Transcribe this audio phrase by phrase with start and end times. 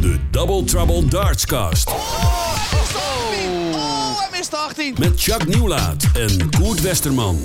[0.00, 1.88] De Double Trouble Dartscast.
[1.88, 1.94] Oh,
[4.20, 4.96] hij mist de 18.
[4.98, 7.36] Met Chuck Nieuwlaat en Koert Westerman.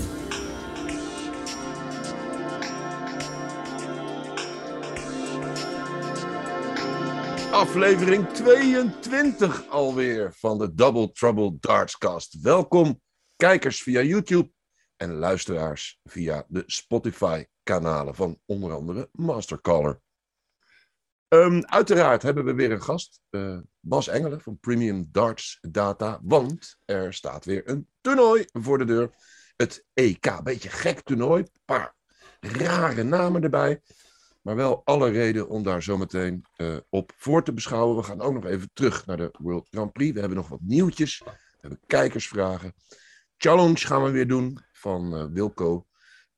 [7.51, 12.41] Aflevering 22 alweer van de Double Trouble Dartscast.
[12.41, 13.01] Welkom
[13.35, 14.51] kijkers via YouTube
[14.97, 20.01] en luisteraars via de Spotify-kanalen van onder andere Mastercaller.
[21.33, 26.77] Ehm, uiteraard hebben we weer een gast, eh, Bas Engelen van Premium Darts Data, want
[26.85, 29.09] er staat weer een toernooi voor de deur.
[29.55, 31.95] Het EK, beetje gek toernooi, paar
[32.39, 33.81] rare namen erbij.
[34.41, 37.95] Maar wel alle reden om daar zometeen uh, op voor te beschouwen.
[37.95, 40.13] We gaan ook nog even terug naar de World Grand Prix.
[40.13, 41.19] We hebben nog wat nieuwtjes.
[41.23, 41.31] We
[41.61, 42.73] hebben kijkersvragen.
[43.37, 45.85] Challenge gaan we weer doen van uh, Wilco.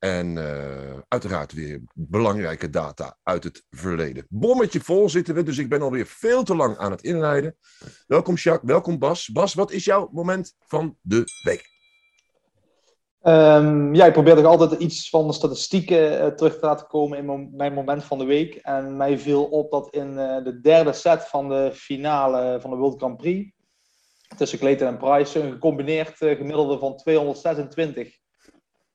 [0.06, 4.26] En uh, uiteraard weer belangrijke data uit het verleden.
[4.30, 7.58] Bommetje vol zitten we, dus ik ben alweer veel te lang aan het inleiden.
[8.08, 9.28] Welkom Jacques, welkom Bas.
[9.28, 11.70] Bas, wat is jouw moment van de week?
[13.22, 17.18] Um, ja, ik probeer toch altijd iets van de statistieken uh, terug te laten komen
[17.18, 18.56] in mijn moment van de week.
[18.56, 22.76] En mij viel op dat in uh, de derde set van de finale van de
[22.76, 23.52] World Grand Prix
[24.38, 26.96] tussen Clayton en Price een gecombineerd gemiddelde van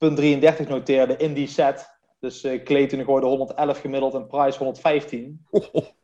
[0.04, 1.98] 226,33 noteerde in die set.
[2.20, 5.46] Dus Clayton gooide 111 gemiddeld en Price 115.
[5.50, 5.94] Dat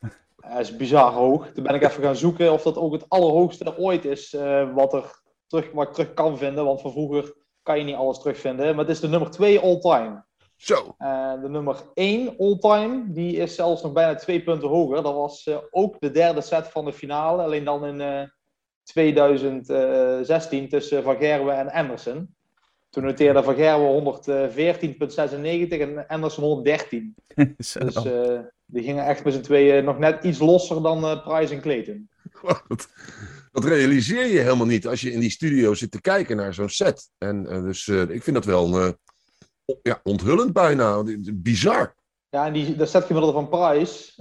[0.61, 1.49] is bizar hoog.
[1.49, 4.37] Toen ben ik even gaan zoeken of dat ook het allerhoogste ooit is
[4.75, 6.65] wat, er terug, wat ik terug kan vinden.
[6.65, 8.67] Want van vroeger kan je niet alles terugvinden.
[8.67, 10.25] Maar het is de nummer 2 all-time.
[10.57, 10.95] Zo.
[10.99, 15.03] Uh, de nummer 1 all-time, die is zelfs nog bijna twee punten hoger.
[15.03, 17.43] Dat was uh, ook de derde set van de finale.
[17.43, 18.23] Alleen dan in uh,
[18.83, 22.36] 2016 tussen Van Gerwen en Emerson.
[22.97, 24.29] Toen noteerde Van Gerwen 114,96
[25.69, 27.15] en Emerson 113.
[27.57, 27.77] dus
[28.65, 32.09] die gingen echt met z'n tweeën nog net iets losser dan Price en Clayton.
[32.43, 32.89] Wat?
[33.53, 36.69] Dat realiseer je helemaal niet als je in die studio zit te kijken naar zo'n
[36.69, 37.11] set.
[37.19, 38.95] En uh, dus ik vind dat wel
[39.83, 41.03] ja, onthullend bijna.
[41.35, 41.95] Bizar.
[42.29, 44.13] Ja, en die, de setgemiddelde van Price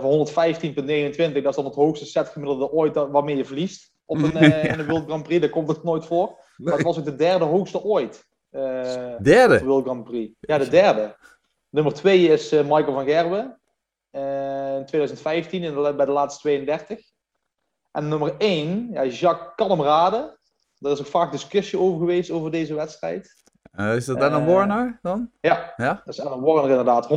[0.00, 3.91] van 115,29, dat is dan het hoogste setgemiddelde ooit waarmee je verliest.
[4.04, 4.32] Op een,
[4.72, 6.26] in de World Grand Prix, daar komt het nooit voor.
[6.26, 6.36] Nee.
[6.56, 8.26] Maar het was ook de derde hoogste ooit.
[8.50, 9.58] derde?
[9.58, 10.34] De World Grand Prix.
[10.40, 11.16] Ja, de derde.
[11.68, 13.60] Nummer twee is Michael van Gerwen.
[14.78, 17.00] in 2015 in de, bij de laatste 32.
[17.92, 20.38] En nummer 1, ja, Jacques kan hem raden.
[20.78, 23.42] Er is ook vaak discussie over geweest over deze wedstrijd.
[23.76, 25.30] Uh, is dat Alan uh, Warner dan?
[25.40, 26.02] Ja, ja?
[26.04, 27.08] dat is Alan Warner inderdaad.
[27.08, 27.12] 118,66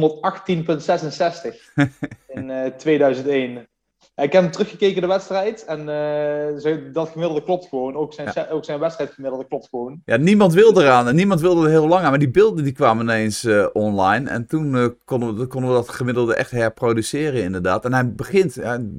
[2.36, 3.68] in uh, 2001.
[4.16, 7.96] Ik heb hem teruggekeken de wedstrijd en uh, dat gemiddelde klopt gewoon.
[7.96, 8.48] Ook zijn, ja.
[8.50, 10.02] ook zijn wedstrijdgemiddelde klopt gewoon.
[10.06, 12.10] Ja, niemand wilde eraan en niemand wilde er heel lang aan.
[12.10, 14.30] Maar die beelden die kwamen ineens uh, online.
[14.30, 17.86] En toen uh, konden, we, konden we dat gemiddelde echt herproduceren inderdaad.
[17.86, 18.54] En hij begint,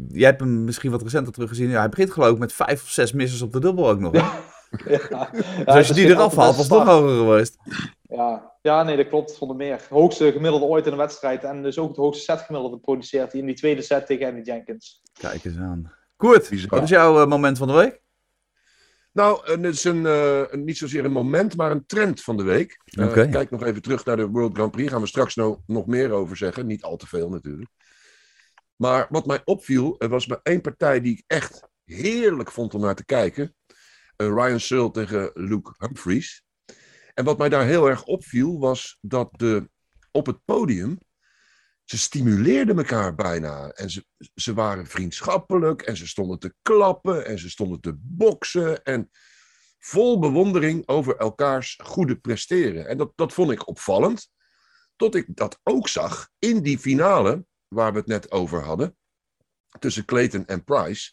[0.09, 1.69] jij hebt hem misschien wat recenter teruggezien.
[1.69, 4.13] Ja, hij begint geloof ik met vijf of zes missers op de dubbel ook nog.
[4.87, 5.31] Ja.
[5.65, 7.59] dus als je die eraf haalt, was het nog hoger geweest.
[8.09, 8.57] Ja.
[8.63, 9.31] ja, nee, dat klopt.
[9.31, 9.73] Zonder meer.
[9.73, 11.45] Het hoogste gemiddelde ooit in een wedstrijd.
[11.45, 15.03] En dus ook het hoogste setgemiddelde geproduceerd in die tweede set tegen Andy Jenkins.
[15.13, 15.93] Kijk eens aan.
[16.17, 18.05] Koert, wat is jouw uh, moment van de week?
[19.13, 22.81] Nou, het is een, uh, niet zozeer een moment, maar een trend van de week.
[22.85, 23.29] Uh, okay.
[23.29, 24.91] Kijk nog even terug naar de World Grand Prix.
[24.91, 26.67] Gaan we straks nog, nog meer over zeggen.
[26.67, 27.71] Niet al te veel natuurlijk.
[28.77, 32.81] Maar wat mij opviel, er was maar één partij die ik echt heerlijk vond om
[32.81, 33.55] naar te kijken.
[34.17, 36.46] Uh, Ryan Searle tegen Luke Humphries.
[37.17, 39.71] En wat mij daar heel erg opviel, was dat de,
[40.11, 40.99] op het podium.
[41.85, 43.69] Ze stimuleerden elkaar bijna.
[43.69, 45.83] En ze, ze waren vriendschappelijk.
[45.83, 47.27] En ze stonden te klappen.
[47.27, 48.85] En ze stonden te boksen.
[48.85, 49.11] En
[49.79, 52.87] vol bewondering over elkaars goede presteren.
[52.87, 54.31] En dat, dat vond ik opvallend.
[54.97, 57.47] Tot ik dat ook zag in die finale.
[57.69, 58.97] Waar we het net over hadden.
[59.79, 61.13] Tussen Clayton en Price.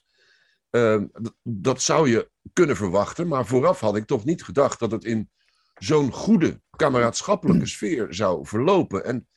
[0.71, 1.03] Uh,
[1.43, 3.27] dat zou je kunnen verwachten.
[3.27, 5.31] Maar vooraf had ik toch niet gedacht dat het in
[5.77, 9.05] zo'n goede kameraadschappelijke sfeer zou verlopen.
[9.05, 9.27] En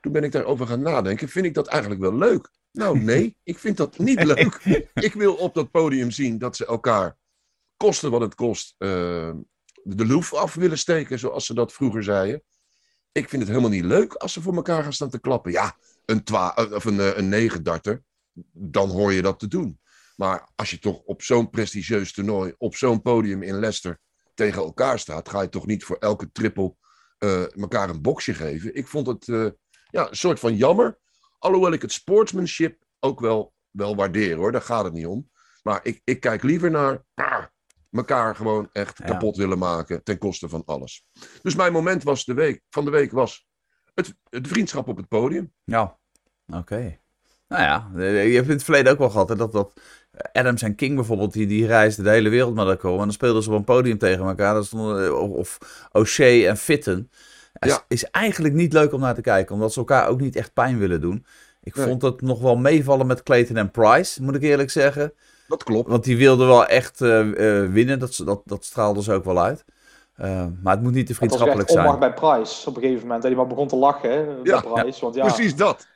[0.00, 1.28] toen ben ik daarover gaan nadenken.
[1.28, 2.50] Vind ik dat eigenlijk wel leuk?
[2.72, 4.60] Nou, nee, ik vind dat niet leuk.
[4.94, 7.16] Ik wil op dat podium zien dat ze elkaar,
[7.76, 8.88] kosten wat het kost, uh,
[9.82, 12.42] de loef af willen steken, zoals ze dat vroeger zeiden.
[13.12, 15.52] Ik vind het helemaal niet leuk als ze voor elkaar gaan staan te klappen.
[15.52, 18.02] Ja, een, twa of een, een negendarter,
[18.52, 19.80] dan hoor je dat te doen.
[20.16, 24.00] Maar als je toch op zo'n prestigieus toernooi, op zo'n podium in Leicester
[24.36, 26.78] tegen elkaar staat, ga je toch niet voor elke trippel
[27.18, 28.74] uh, elkaar een boxje geven.
[28.74, 29.50] Ik vond het uh,
[29.90, 30.98] ja, een soort van jammer.
[31.38, 35.30] Alhoewel ik het sportsmanship ook wel, wel waardeer hoor, daar gaat het niet om.
[35.62, 37.44] Maar ik, ik kijk liever naar ah,
[37.90, 39.04] elkaar gewoon echt ja.
[39.04, 41.06] kapot willen maken ten koste van alles.
[41.42, 43.46] Dus mijn moment was de week, van de week was
[43.94, 45.52] het, het vriendschap op het podium.
[45.64, 45.98] Ja,
[46.46, 46.58] oké.
[46.58, 47.00] Okay.
[47.48, 47.90] Nou ja,
[48.22, 49.80] je hebt in het verleden ook wel gehad hè, dat, dat
[50.32, 52.92] Adams en King bijvoorbeeld, die, die reisden de hele wereld met elkaar.
[52.92, 54.54] En dan speelden ze op een podium tegen elkaar.
[54.54, 55.58] Dat stonden, of, of
[55.92, 57.10] O'Shea en Fitten.
[57.52, 57.84] Het Ja.
[57.88, 60.78] is eigenlijk niet leuk om naar te kijken, omdat ze elkaar ook niet echt pijn
[60.78, 61.26] willen doen.
[61.62, 61.86] Ik Nee.
[61.86, 65.12] vond het nog wel meevallen met Clayton en Price, moet ik eerlijk zeggen.
[65.48, 65.88] Dat klopt.
[65.88, 67.20] Want die wilden wel echt eh,
[67.62, 69.64] eh, winnen, dat, dat, dat straalde ze ook wel uit.
[70.16, 72.12] Eh, maar het moet niet te Het was vriendschappelijk echt onmacht zijn.
[72.12, 73.22] bij Price op een gegeven moment.
[73.22, 75.00] Dat hij maar begon te lachen hè, bij Ja, Price.
[75.00, 75.86] Want ja, Precies dat.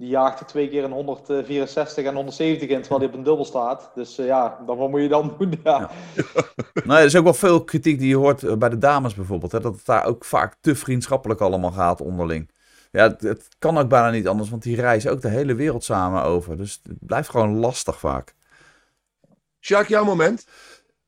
[0.00, 3.44] Die jaagt er twee keer een 164 en 170 in, terwijl hij op een dubbel
[3.44, 3.90] staat.
[3.94, 5.60] Dus eh, ja, dan wat moet je dan doen?
[5.64, 5.90] Ja.
[6.84, 9.52] Nee, er is ook wel veel kritiek die je hoort eh, bij de dames bijvoorbeeld.
[9.52, 12.50] Hè, dat het daar ook vaak te vriendschappelijk allemaal gaat onderling.
[12.90, 15.84] Ja, het, het kan ook bijna niet anders, want die reizen ook de hele wereld
[15.84, 16.56] samen over.
[16.56, 18.34] Dus het blijft gewoon lastig vaak.
[19.60, 20.46] Sjaak, jouw moment?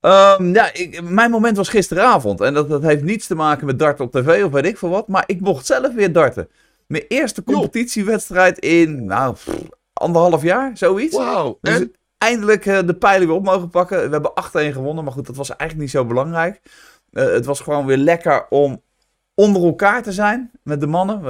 [0.00, 2.40] Ehm, ja, ik, mijn moment was gisteravond.
[2.40, 4.88] En dat, dat heeft niets te maken met darten op tv of weet ik veel
[4.88, 5.08] wat.
[5.08, 6.48] Maar ik mocht zelf weer darten.
[6.92, 9.48] Mijn eerste competitiewedstrijd in, nou, pff,
[9.92, 11.16] anderhalf jaar, zoiets.
[11.16, 11.58] Wauw.
[11.60, 11.92] Dus En?
[12.18, 14.04] eindelijk eh, de pijlen weer op mogen pakken.
[14.04, 14.32] We hebben
[14.70, 16.60] 8-1 gewonnen, maar goed, dat was eigenlijk niet zo belangrijk.
[17.10, 18.82] Eh, het was gewoon weer lekker om
[19.34, 21.20] onder elkaar te zijn met de mannen.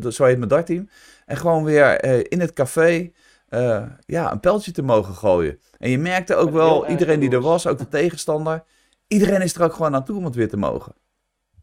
[0.00, 0.88] de- zo heet mijn dartteam.
[1.26, 3.10] En gewoon weer eh, in het café
[3.48, 5.58] eh, ja, een pijltje te mogen gooien.
[5.78, 8.64] En je merkte ook wel, iedereen die er was, ook de tegenstander.
[9.06, 10.92] Iedereen is er ook gewoon naartoe om het weer te mogen.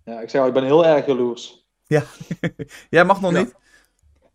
[0.05, 1.58] ja, ik zeg al, ik ben heel erg jaloers.
[2.89, 3.39] Jij mag nog Ja.
[3.39, 3.55] niet?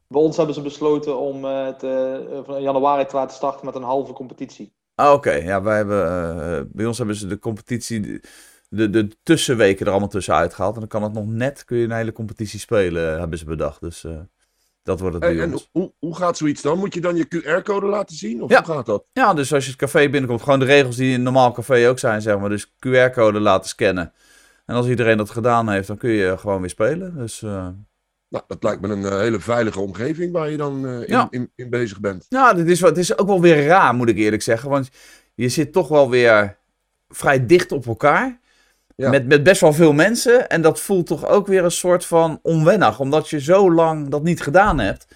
[0.09, 3.75] Bij ons hebben ze besloten om eh, het eh, van januari te laten starten met
[3.75, 4.73] een halve competitie.
[4.95, 8.21] Ah, Oké, ja, wij hebben, eh, bij ons hebben ze de competitie, de,
[8.69, 10.75] de, de tussenweken er allemaal tussenuit gehaald.
[10.75, 13.81] En dan kan het nog net, kun je een hele competitie spelen, hebben ze bedacht.
[13.81, 14.19] Dus eh,
[14.83, 16.79] dat wordt het En, bij en hoe, hoe gaat zoiets dan?
[16.79, 18.43] Moet je dan je QR-code laten zien?
[18.43, 18.63] Of Ja.
[18.65, 19.05] hoe gaat dat?
[19.13, 21.89] Ja, dus als je het café binnenkomt, gewoon de regels die in een normaal café
[21.89, 22.49] ook zijn, zeg maar.
[22.49, 24.13] Dus QR-code laten scannen.
[24.67, 27.17] En als iedereen dat gedaan heeft, dan kun je gewoon weer spelen.
[27.17, 27.69] Dus eh,
[28.29, 31.27] Nou, dat lijkt me een eh, hele veilige omgeving waar je dan eh, in, Ja.
[31.31, 32.27] in, in bezig bent.
[32.29, 34.71] ja, dit is, het is ook wel weer raar, moet ik eerlijk zeggen.
[34.71, 34.89] Want
[35.35, 36.57] je zit toch wel weer
[37.09, 38.39] vrij dicht op elkaar.
[38.97, 39.11] Ja.
[39.11, 40.49] Met, met best wel veel mensen.
[40.49, 43.01] En dat voelt toch ook weer een soort van onwennig.
[43.01, 45.07] Omdat je zo lang dat niet gedaan hebt.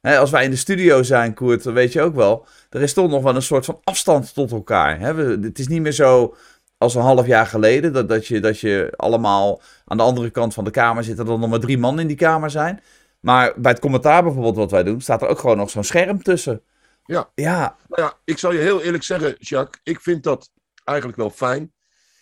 [0.00, 2.46] Als wij in de studio zijn, Koert, weet je ook wel.
[2.70, 5.16] Er is toch nog wel een soort van afstand tot elkaar.
[5.16, 6.36] We, het is niet meer zo
[6.78, 7.92] als een half jaar geleden.
[7.92, 11.18] Dat, dat, je, dat je allemaal aan de andere kant van de kamer zit.
[11.18, 12.82] En dan nog maar drie man in die kamer zijn.
[13.20, 16.22] Maar bij het commentaar bijvoorbeeld wat wij doen, staat er ook gewoon nog zo'n scherm
[16.22, 16.62] tussen.
[17.04, 17.30] Ja.
[17.34, 20.50] Ja, Nou ja, ik zal je heel eerlijk zeggen, Jacques, ik vind dat
[20.84, 21.72] eigenlijk wel fijn.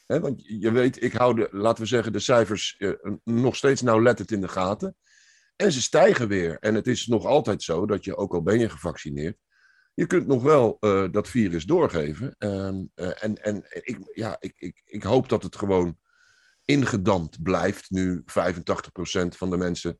[0.06, 2.90] Hè, want je weet, ik hou de, laten we zeggen, de cijfers eh,
[3.24, 4.96] nog steeds nauwlettend in de gaten.
[5.56, 6.56] En ze stijgen weer.
[6.60, 9.36] En het is nog altijd zo dat je, ook al ben je gevaccineerd,
[9.94, 12.34] je kunt nog wel eh, dat virus doorgeven.
[12.38, 15.98] Ehm, eh, en en ik, ja, ik, ik, ik hoop dat het gewoon
[16.64, 17.90] ingedampt blijft.
[17.90, 19.98] Nu 85% van de mensen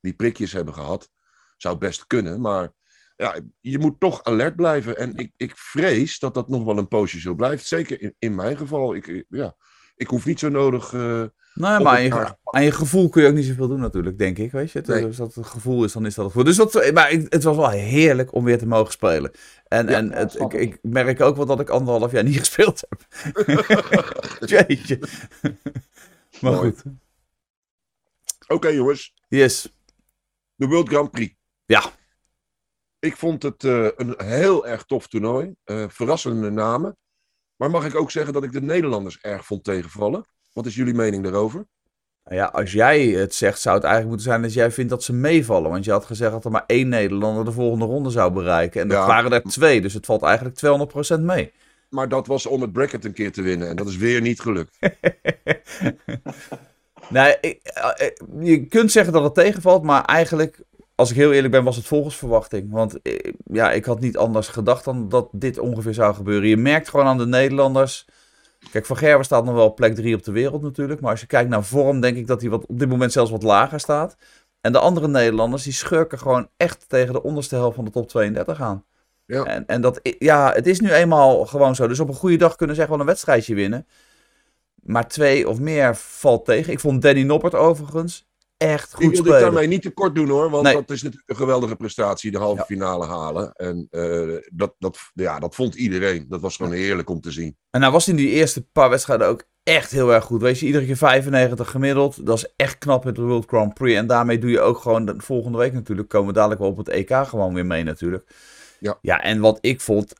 [0.00, 1.10] die prikjes hebben gehad.
[1.56, 2.72] Zou best kunnen, maar
[3.16, 4.96] ja, je moet toch alert blijven.
[4.96, 7.66] En ik, ik vrees dat dat nog wel een poosje zo blijft.
[7.66, 8.94] Zeker in, in mijn geval.
[8.94, 9.56] Ik, ja,
[9.96, 10.92] ik hoef niet zo nodig.
[10.92, 11.00] eh,
[11.54, 14.18] nou, maar aan je, elkaar aan je gevoel kun je ook niet zoveel doen natuurlijk,
[14.18, 14.52] denk ik.
[14.52, 14.78] Weet je?
[14.78, 15.04] Het- Nee.
[15.04, 16.48] Als dat het gevoel is, dan is dat het gevoel.
[16.54, 19.30] Dus dat, maar ik- het was wel heerlijk om weer te mogen spelen.
[19.68, 20.78] En, Ja, en het, ik, ik.
[20.82, 23.06] merk ook wel dat ik anderhalf jaar niet gespeeld heb.
[24.50, 24.98] Jeetje.
[26.40, 26.70] maar Mooi.
[26.72, 26.82] goed.
[28.48, 29.74] Oké jongens, Yes.
[30.54, 31.34] de World Grand Prix.
[31.66, 31.82] Ja.
[32.98, 35.54] Ik vond het eh, een heel erg tof toernooi.
[35.64, 36.96] Eh, verrassende namen.
[37.56, 40.24] Maar mag ik ook zeggen dat ik de Nederlanders erg vond tegenvallen?
[40.52, 41.66] Wat is jullie mening daarover?
[42.24, 45.02] Nou ja, als jij het zegt, zou het eigenlijk moeten zijn dat jij vindt dat
[45.02, 45.70] ze meevallen.
[45.70, 48.80] Want je had gezegd dat er maar één Nederlander de volgende ronde zou bereiken.
[48.80, 49.06] En dat Ja.
[49.06, 51.52] waren er twee, dus het valt eigenlijk 200% mee.
[51.88, 53.68] Maar dat was om het bracket een keer te winnen.
[53.68, 54.76] En dat is weer niet gelukt.
[57.08, 58.10] Nee, eh, eh,
[58.40, 60.60] je kunt zeggen dat het tegenvalt, maar eigenlijk,
[60.96, 62.70] als ik heel eerlijk ben, was het volgens verwachting.
[62.70, 66.48] Want eh, ja, ik had niet anders gedacht dan dat dit ongeveer zou gebeuren.
[66.48, 68.06] Je merkt gewoon aan de Nederlanders.
[68.70, 71.00] Kijk, Van Gerwen staat nog wel plek 3 op de wereld natuurlijk.
[71.00, 73.30] Maar als je kijkt naar vorm, denk ik dat hij wat, op dit moment zelfs
[73.30, 74.16] wat lager staat.
[74.60, 78.08] En de andere Nederlanders, die schurken gewoon echt tegen de onderste helft van de top
[78.08, 78.84] 32 aan.
[79.26, 79.44] Ja.
[79.44, 81.86] En, en dat, ja, het is nu eenmaal gewoon zo.
[81.86, 83.86] Dus op een goede dag kunnen ze echt wel een wedstrijdje winnen.
[84.82, 86.72] Maar twee of meer valt tegen.
[86.72, 88.25] Ik vond Danny Noppert overigens
[88.56, 89.40] echt Ik goed wil dit spelen.
[89.40, 90.50] daarmee niet te kort doen hoor.
[90.50, 90.74] Want Nee.
[90.74, 92.30] dat is natuurlijk een geweldige prestatie.
[92.30, 92.64] De halve Ja.
[92.64, 93.52] finale halen.
[93.52, 96.26] En eh, dat, dat, ja, dat vond iedereen.
[96.28, 97.56] Dat was gewoon heerlijk om te zien.
[97.70, 100.42] En hij was in die eerste paar wedstrijden ook echt heel erg goed.
[100.42, 102.26] Weet je, iedere keer 95 gemiddeld.
[102.26, 103.96] Dat is echt knap met de World Grand Prix.
[103.98, 106.08] En daarmee doe je ook gewoon de volgende week natuurlijk.
[106.08, 108.30] Komen we dadelijk wel op het EK gewoon weer mee natuurlijk.
[108.80, 108.98] Ja.
[109.00, 110.12] Ja, en wat ik vond.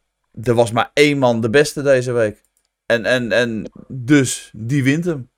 [0.43, 2.43] Er was maar één man de beste deze week.
[2.87, 5.31] En, en, en dus die wint hem.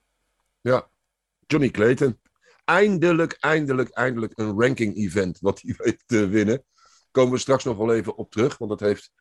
[1.46, 2.18] Johnny Clayton.
[2.68, 6.64] Eindelijk, eindelijk, eindelijk een ranking event wat hij weet te winnen.
[7.10, 9.12] komen we straks nog wel even op terug, want dat heeft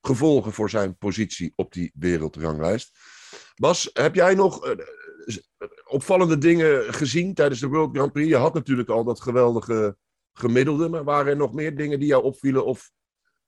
[0.00, 2.98] gevolgen voor zijn positie op die wereldranglijst.
[3.56, 4.74] Bas, heb jij nog uh,
[5.84, 8.28] opvallende dingen gezien tijdens de World Grand Prix?
[8.28, 9.96] Je had natuurlijk al dat geweldige
[10.32, 12.64] gemiddelde, maar waren er nog meer dingen die jou opvielen?
[12.64, 12.90] Of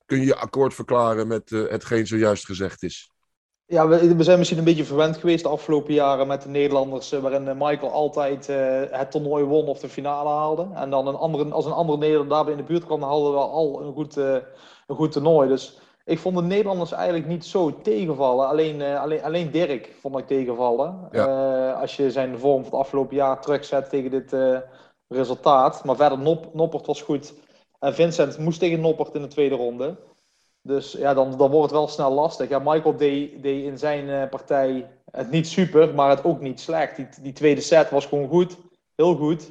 [0.07, 3.13] kun je akkoord verklaren met uh, hetgeen zojuist gezegd is?
[3.71, 7.11] Ja, we, we, zijn misschien een beetje verwend geweest de afgelopen jaren met de Nederlanders,
[7.11, 8.57] waarin Michael altijd uh,
[8.91, 10.69] het toernooi won of de finale haalde.
[10.75, 13.33] En dan een andere, als een andere Nederlander daarbij in de buurt kwam, dan hadden
[13.33, 14.37] we al een goed, uh,
[14.87, 15.49] een goed toernooi.
[15.49, 18.49] Dus ik vond de Nederlanders eigenlijk niet zo tegenvallen.
[18.49, 21.09] Alleen, uh, alleen, alleen Dirk vond ik tegenvallen.
[21.13, 21.71] Ja.
[21.73, 24.37] als je zijn vorm van het afgelopen jaar terugzet tegen dit
[25.09, 25.85] resultaat.
[25.85, 27.35] Maar verder, Nop, Noppert was goed.
[27.79, 29.97] En Vincent moest tegen Noppert in de tweede ronde.
[30.69, 32.49] Dus ja, dan, dan wordt het wel snel lastig.
[32.49, 36.61] Ja, Michael deed, deed in zijn uh, partij het niet super, maar het ook niet
[36.61, 36.97] slecht.
[36.97, 38.57] Die, die tweede set was gewoon goed.
[38.97, 39.51] Heel goed.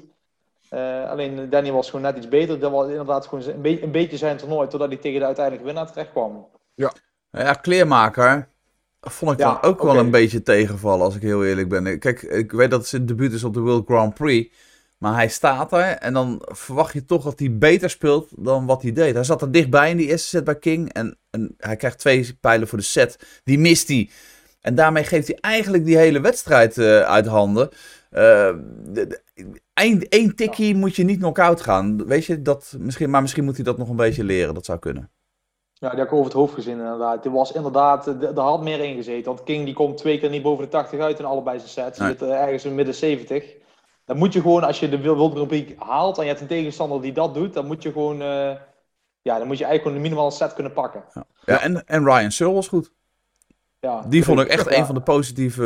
[0.74, 2.60] Uh, alleen Danny was gewoon net iets beter.
[2.60, 5.68] Dat was inderdaad gewoon een, be een beetje zijn toernooi, totdat hij tegen de uiteindelijke
[5.68, 6.48] winnaar terecht kwam.
[6.74, 6.92] Ja,
[7.32, 8.50] ja kleermaker
[9.02, 9.94] vond ik ja, dan ook okay.
[9.94, 12.00] wel een beetje tegenvallen, als ik heel eerlijk ben.
[12.00, 14.56] Kijk, ik weet dat het zijn debuut is op de World Grand Prix.
[14.98, 18.82] Maar hij staat er en dan verwacht je toch dat hij beter speelt dan wat
[18.82, 19.14] hij deed.
[19.14, 20.94] Hij zat er dichtbij in die eerste set bij King.
[20.94, 23.42] En, en hij krijgt twee pijlen voor de set.
[23.44, 24.10] Die mist hij.
[24.62, 27.70] En daarmee geeft hij eigenlijk die hele wedstrijd uh, uit handen.
[28.12, 28.56] Uh,
[30.10, 32.06] Eén tikkie moet je niet knock-out gaan.
[32.06, 34.54] Weet je, dat misschien, maar misschien moet hij dat nog een beetje leren.
[34.54, 35.12] Dat zou kunnen.
[35.74, 37.26] Ja, die heb ik over het hoofd gezien inderdaad.
[37.26, 39.26] Er was inderdaad, er had meer in gezeten.
[39.26, 42.00] Want King die komt twee keer niet boven de 80 uit in allebei zijn sets.
[42.00, 42.10] Nee.
[42.10, 43.56] zit ergens in midden 70.
[44.08, 47.14] Dan moet je gewoon, als je de Prix haalt en je hebt een tegenstander die
[47.14, 48.56] dat doet, dan moet je gewoon, uh,
[49.22, 51.04] ja, dan moet je eigenlijk gewoon minimaal een set kunnen pakken.
[51.14, 52.92] Ja, ja en, en Ryan Searle was goed.
[53.80, 54.78] Ja, die vond ik echt ja.
[54.78, 55.64] een van de positieve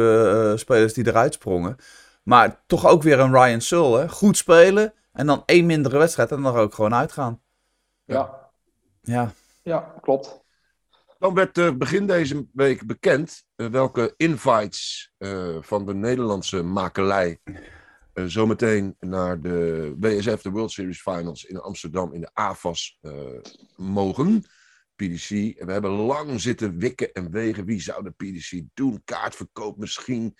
[0.51, 1.75] uh, spelers die eruit sprongen.
[2.23, 4.09] Maar toch ook weer een Ryan Searle, hè?
[4.09, 7.41] goed spelen en dan één mindere wedstrijd en dan er ook gewoon uitgaan.
[8.05, 8.49] Ja.
[9.01, 9.31] Ja,
[9.63, 10.41] ja klopt.
[11.19, 17.39] Dan werd uh, begin deze week bekend uh, welke invites uh, van de Nederlandse makelij
[18.13, 23.13] uh, zometeen naar de WSF, de World Series Finals in Amsterdam in de AFAS uh,
[23.75, 24.43] mogen.
[24.95, 25.29] PDC.
[25.65, 27.65] We hebben lang zitten wikken en wegen.
[27.65, 29.01] Wie zou de PDC doen?
[29.05, 30.37] Kaartverkoop misschien.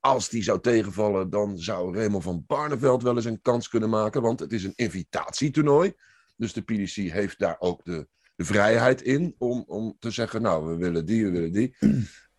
[0.00, 4.22] Als die zou tegenvallen, dan zou Raymond van Barneveld wel eens een kans kunnen maken.
[4.22, 5.92] Want het is een invitatietoernooi.
[6.36, 10.66] Dus de PDC heeft daar ook de, de vrijheid in om, om te zeggen: Nou,
[10.66, 11.76] we willen die, we willen die.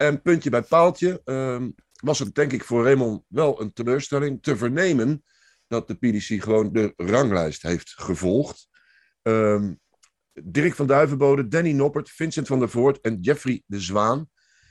[0.04, 1.22] En puntje bij paaltje.
[1.26, 5.24] Um, was het denk ik voor Raymond wel een teleurstelling te vernemen
[5.68, 8.68] dat de PDC gewoon de ranglijst heeft gevolgd.
[9.22, 9.80] Um,
[10.34, 14.30] Dirk van Duivenbode, Danny Noppert, Vincent van der Voort en Jeffrey de Zwaan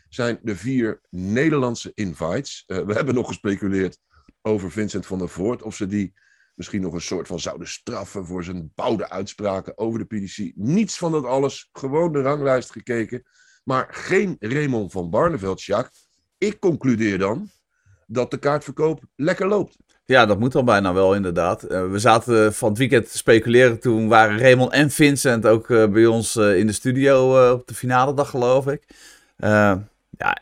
[0.09, 2.65] zijn de vier Nederlandse invites.
[2.67, 3.99] Uh, we hebben nog gespeculeerd
[4.43, 6.12] over Vincent van der Voort, of ze die
[6.55, 10.53] misschien nog een soort van zouden straffen voor zijn bouwde uitspraken over de PDC.
[10.55, 13.23] Niets van dat alles, gewoon de ranglijst gekeken.
[13.62, 16.09] Maar geen Raymond van Barneveld, Jacques.
[16.38, 17.50] Ik concludeer dan
[18.07, 19.76] dat de kaartverkoop lekker loopt.
[20.04, 21.64] Ja, dat moet dan bijna wel, inderdaad.
[21.64, 23.81] Uh, we zaten van het weekend te speculeren.
[23.81, 27.75] Toen waren Raymond en Vincent ook uh, bij ons uh, in de studio op de
[27.75, 28.85] finale dag, geloof ik.
[29.37, 30.38] ja,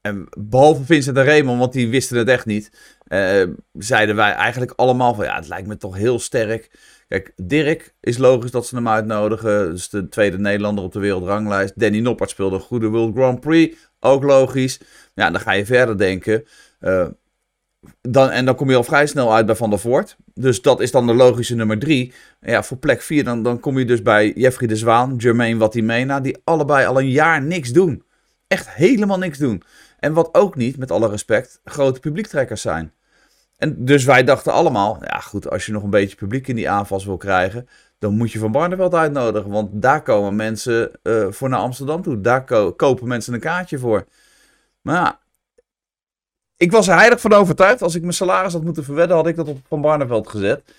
[0.00, 2.70] en behalve Vincent en Raymond, want die wisten het echt niet,
[3.72, 6.70] zeiden wij eigenlijk allemaal van ja, het lijkt me toch heel sterk.
[7.10, 9.70] Kijk, Dirk is logisch dat ze hem uitnodigen.
[9.70, 11.80] Dus de tweede Nederlander op de wereldranglijst.
[11.80, 13.90] Danny Noppert speelde een goede World Grand Prix.
[14.00, 14.80] Ook logisch.
[15.14, 16.44] Ja, dan ga je verder denken.
[16.80, 17.06] Uh,
[18.00, 20.16] dan, en dan kom je al vrij snel uit bij Van der Voort.
[20.34, 22.12] Dus dat is dan de logische nummer drie.
[22.40, 26.20] Ja, voor plek vier dan, dan kom je dus bij Jeffrey de Zwaan, Jermaine Watimena.
[26.20, 28.04] Die allebei al een jaar niks doen.
[28.46, 29.62] Echt helemaal niks doen.
[29.98, 32.92] En wat ook niet, met alle respect, grote publiektrekkers zijn.
[33.60, 36.70] En dus wij dachten allemaal, ja goed, als je nog een beetje publiek in die
[36.70, 39.50] aanvals wil krijgen, dan moet je Van Barneveld uitnodigen.
[39.50, 42.20] Want daar komen mensen uh, voor naar Amsterdam toe.
[42.20, 44.06] Daar ko kopen mensen een kaartje voor.
[44.80, 45.18] Maar ja,
[46.56, 47.82] ik was er heilig van overtuigd.
[47.82, 50.74] Als ik mijn salaris had moeten verwedden, had ik dat op Van Barneveld gezet.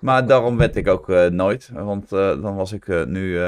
[0.00, 1.70] Maar daarom werd ik ook uh, nooit.
[1.72, 3.40] Want uh, dan was ik nu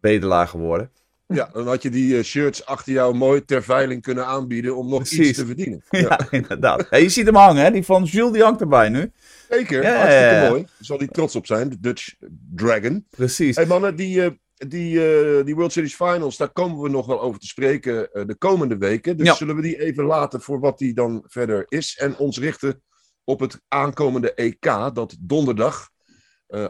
[0.00, 0.90] bedelaar geworden.
[1.34, 4.98] Ja, dan had je die shirts achter jou mooi ter veiling kunnen aanbieden om nog
[4.98, 5.28] Precies.
[5.28, 5.82] iets te verdienen.
[5.90, 6.86] Ja, ja inderdaad.
[6.90, 7.70] Hey, je ziet hem hangen, hè?
[7.70, 9.12] Die van Jules, die hangt erbij nu.
[9.48, 10.62] Zeker, ja, hartstikke ja, mooi.
[10.62, 12.14] Daar zal hij trots op zijn, de Dutch
[12.54, 13.06] Dragon.
[13.10, 13.56] Precies.
[13.56, 17.20] Hey mannen, die, uh, die, uh, die World Series Finals, daar komen we nog wel
[17.20, 19.16] over te spreken uh, de komende weken.
[19.16, 21.96] Dus zullen we die even laten voor wat die dan verder is.
[21.96, 22.82] En ons richten
[23.24, 25.90] op het aankomende EK, dat donderdag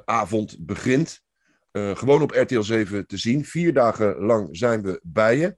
[0.04, 1.22] avond begint.
[1.72, 3.44] Gewoon op RTL 7 te zien.
[3.44, 5.56] Vier dagen lang zijn we bij je.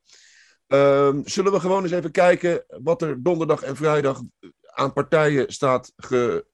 [0.66, 4.22] Ehm, zullen we gewoon eens even kijken wat er donderdag en vrijdag
[4.64, 6.46] aan partijen staat ge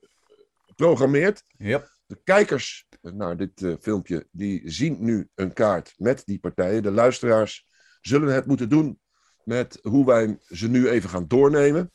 [0.81, 1.43] geprogrammeerd.
[1.57, 1.91] Yep.
[2.07, 6.83] De kijkers naar dit uh, filmpje, die zien nu een kaart met die partijen.
[6.83, 7.67] De luisteraars
[8.01, 9.01] zullen het moeten doen
[9.45, 11.93] met hoe wij ze nu even gaan doornemen.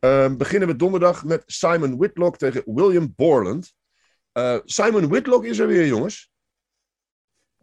[0.00, 3.74] Uh, beginnen we donderdag met Simon Whitlock tegen William Borland.
[4.32, 6.30] Uh, Simon Whitlock is er weer, jongens.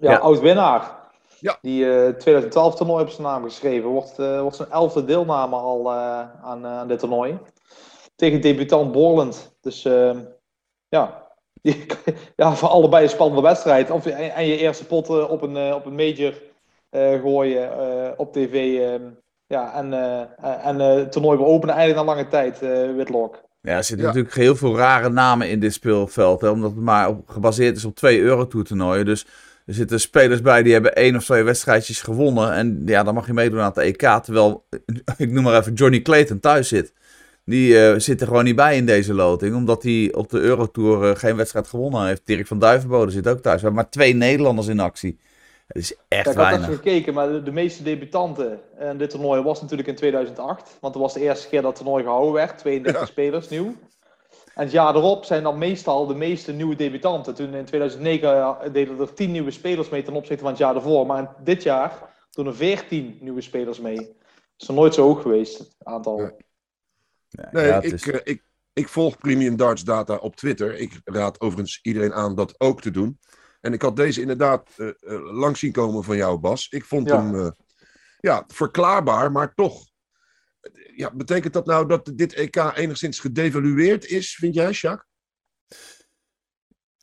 [0.03, 0.17] Ja, ja.
[0.17, 1.01] oud-winnaar.
[1.39, 1.57] Ja.
[1.61, 3.89] Die uh, 2012 toernooi op zijn naam geschreven.
[3.89, 7.37] Wordt, uh, wordt zijn elfde deelname al aan, aan dit toernooi.
[8.15, 9.55] Tegen debutant Borland.
[9.61, 10.19] Dus ehm,
[10.87, 11.27] ja.
[12.35, 13.91] ja, voor allebei een spannende wedstrijd.
[13.91, 16.33] Of, en, je eerste pot op, een, op een major
[17.21, 18.79] gooien op tv.
[18.79, 19.03] Ehm,
[19.47, 23.41] ja, en, uh, en uh, het toernooi we openen eigenlijk na lange tijd, uh, Whitlock.
[23.61, 26.41] Ja, er zitten natuurlijk heel veel rare namen in dit speelveld.
[26.41, 29.05] Hè, omdat het maar op, gebaseerd is op twee Eurotour toernooien.
[29.05, 29.25] Dus
[29.65, 32.53] er zitten spelers bij die hebben één of twee wedstrijdjes gewonnen.
[32.53, 34.23] En ja, dan mag je meedoen aan het EK.
[34.23, 34.65] Terwijl,
[35.17, 36.93] ik noem maar even, Johnny Clayton thuis zit.
[37.45, 39.55] Die uh, zit er gewoon niet bij in deze loting.
[39.55, 42.21] Omdat hij op de Eurotour uh, geen wedstrijd gewonnen heeft.
[42.25, 43.55] Dirk van Duivenbode zit ook thuis.
[43.55, 45.19] We hebben maar twee Nederlanders in actie.
[45.67, 46.59] Het is echt ik weinig.
[46.59, 50.77] Ik had gekeken, maar de, meeste debutanten in dit toernooi was natuurlijk in 2008.
[50.79, 52.57] Want dat was de eerste keer dat het toernooi gehouden werd.
[52.57, 53.75] 32 spelers nieuw.
[54.53, 57.35] En het jaar erop zijn dan meestal de meeste nieuwe debutanten.
[57.35, 61.05] Toen in 2009 deden er 10 nieuwe spelers mee ten opzichte van het jaar ervoor.
[61.05, 63.95] Maar dit jaar doen er 14 nieuwe spelers mee.
[63.95, 64.07] Dat
[64.57, 66.17] is nog nooit zo hoog geweest, het aantal.
[66.17, 66.31] Nee,
[67.51, 68.05] nee ja, ik, is...
[68.05, 68.43] uh, ik,
[68.73, 70.75] ik volg Premium Darts Data op Twitter.
[70.75, 73.19] Ik raad overigens iedereen aan dat ook te doen.
[73.61, 76.67] En ik had deze inderdaad uh, uh, langs zien komen van jou, Bas.
[76.69, 77.15] Ik vond ja.
[77.15, 77.51] hem uh,
[78.19, 79.91] ja, verklaarbaar, maar toch.
[80.95, 85.11] Ja, betekent dat nou dat dit EK enigszins gedevalueerd is, vind jij, Jacques?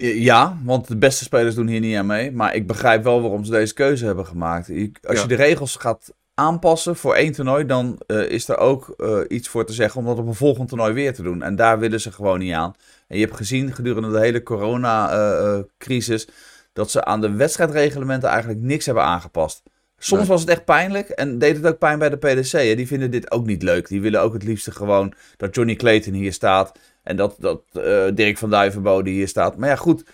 [0.02, 2.32] Ja, want de beste spelers doen hier niet aan mee.
[2.32, 4.68] Maar ik begrijp wel waarom ze deze keuze hebben gemaakt.
[4.68, 5.22] Als ja.
[5.22, 9.48] je de regels gaat aanpassen voor één toernooi, dan uh, is er ook uh, iets
[9.48, 11.42] voor te zeggen om dat op een volgend toernooi weer te doen.
[11.42, 12.74] En daar willen ze gewoon niet aan.
[13.08, 16.32] En je hebt gezien gedurende de hele corona-crisis uh,
[16.72, 19.62] dat ze aan de wedstrijdreglementen eigenlijk niks hebben aangepast.
[20.02, 22.52] Soms was het echt pijnlijk en deed het ook pijn bij de PDC.
[22.52, 22.74] Hè?
[22.74, 23.88] Die vinden dit ook niet leuk.
[23.88, 27.62] Die willen ook het liefste gewoon dat Johnny Clayton hier staat en dat, dat
[28.16, 29.56] Dirk van Duivenbode hier staat.
[29.56, 30.04] Maar ja, goed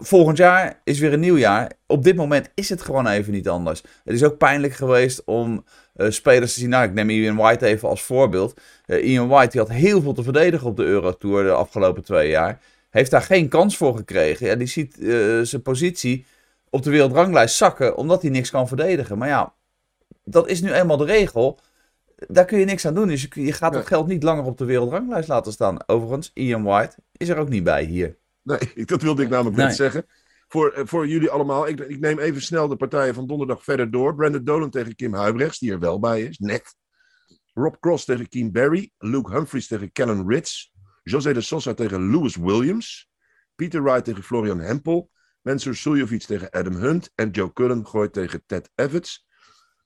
[0.00, 1.72] volgend jaar is weer een nieuw jaar.
[1.86, 3.82] Op dit moment is het gewoon even niet anders.
[4.04, 5.64] Het is ook pijnlijk geweest om
[5.96, 6.68] uh, spelers te zien.
[6.68, 8.60] Nou, ik neem Ian White even als voorbeeld.
[8.86, 12.28] Uh, Ian White die had heel veel te verdedigen op de Eurotour de afgelopen twee
[12.28, 12.60] jaar.
[12.90, 14.46] Heeft daar geen kans voor gekregen.
[14.46, 14.96] Ja, die ziet
[15.42, 16.26] zijn positie
[16.70, 19.18] op de wereldranglijst zakken omdat hij niks kan verdedigen.
[19.18, 19.54] Maar ja,
[20.24, 21.58] dat is nu eenmaal de regel.
[22.28, 23.08] Daar kun je niks aan doen.
[23.08, 25.88] Dus je, je gaat dat geld niet langer op de wereldranglijst laten staan.
[25.88, 28.18] Overigens, Ian White is er ook niet bij hier.
[28.42, 29.66] Nee, dat wilde ik namelijk nee.
[29.66, 30.06] net zeggen.
[30.48, 34.14] Voor, voor jullie allemaal, ik, ik, neem even snel de partijen van donderdag verder door.
[34.14, 36.74] Brandon Dolan tegen Kim Huibrechts, die er wel bij is, net.
[37.54, 38.90] Rob Cross tegen Keen Barry.
[38.98, 40.70] Luke Humphries tegen Kellen Ritz.
[41.02, 43.10] José de Sosa tegen Lewis Williams.
[43.54, 45.10] Peter Wright tegen Florian Hempel.
[45.50, 47.10] Mensur Suljovic tegen Adam Hunt.
[47.14, 49.26] En Joe Cullen gooit tegen Ted Evans.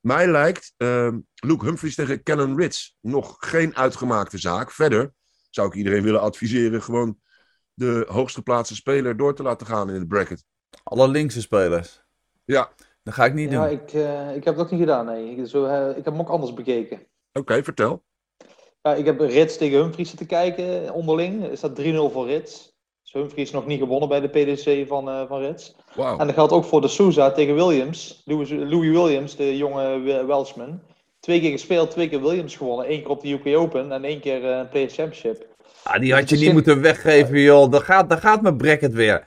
[0.00, 4.70] Mij lijkt uh, Luke Humphries tegen Kellen Ritz nog geen uitgemaakte zaak.
[4.70, 5.12] Verder
[5.50, 7.18] zou ik iedereen willen adviseren gewoon
[7.74, 10.44] de hoogst geplaatste speler door te laten gaan in de bracket.
[10.82, 12.02] Alle linkse spelers?
[12.44, 12.72] Ja.
[13.02, 13.78] Dat ga ik niet ja, doen.
[13.78, 15.36] Ik, uh, ik heb dat niet gedaan, nee.
[15.36, 16.96] Ik, zo, uh, ik heb hem ook anders bekeken.
[16.96, 18.04] Oké, okay, vertel.
[18.82, 21.44] Ja, ik heb Rits tegen Humphries te kijken onderling.
[21.50, 22.73] Er staat 3-0 voor Rits.
[23.14, 25.74] Humphries nog niet gewonnen bij de PDC van, uh, van Rits.
[25.94, 26.20] Wow.
[26.20, 28.22] En dat geldt ook voor de Souza tegen Williams.
[28.24, 30.80] Louis, Louis Williams, de jonge Welshman.
[31.20, 32.92] Twee keer gespeeld, twee keer Williams gewonnen.
[32.92, 35.46] Eén keer op de UK Open en één keer een Players Championship.
[35.82, 37.70] Ah, die had je niet moeten weggeven, joh.
[37.70, 39.24] Dan gaat, dan gaat mijn bracket weer.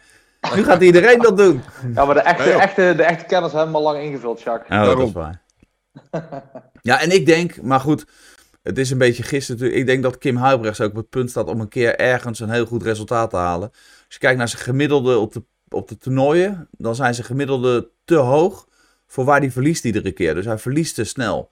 [0.56, 1.62] Nu gaat iedereen dat doen.
[1.94, 4.70] Ja, maar de echte, echte, de echte kenners hebben hem al lang ingevuld, Jacques.
[4.70, 5.42] Ja, dat is waar.
[6.82, 8.06] ja, en ik denk, maar goed,
[8.68, 9.76] het is een beetje gisteren.
[9.76, 12.50] Ik denk dat Kim Huibrechts ook op het punt staat om een keer ergens een
[12.50, 13.70] heel goed resultaat te halen.
[13.70, 17.90] Als je kijkt naar zijn gemiddelde op de, op de toernooien, dan zijn zijn gemiddelde
[18.06, 18.68] te hoog
[19.06, 20.34] voor waar hij verliest iedere keer.
[20.34, 21.50] Dus hij verliest te snel.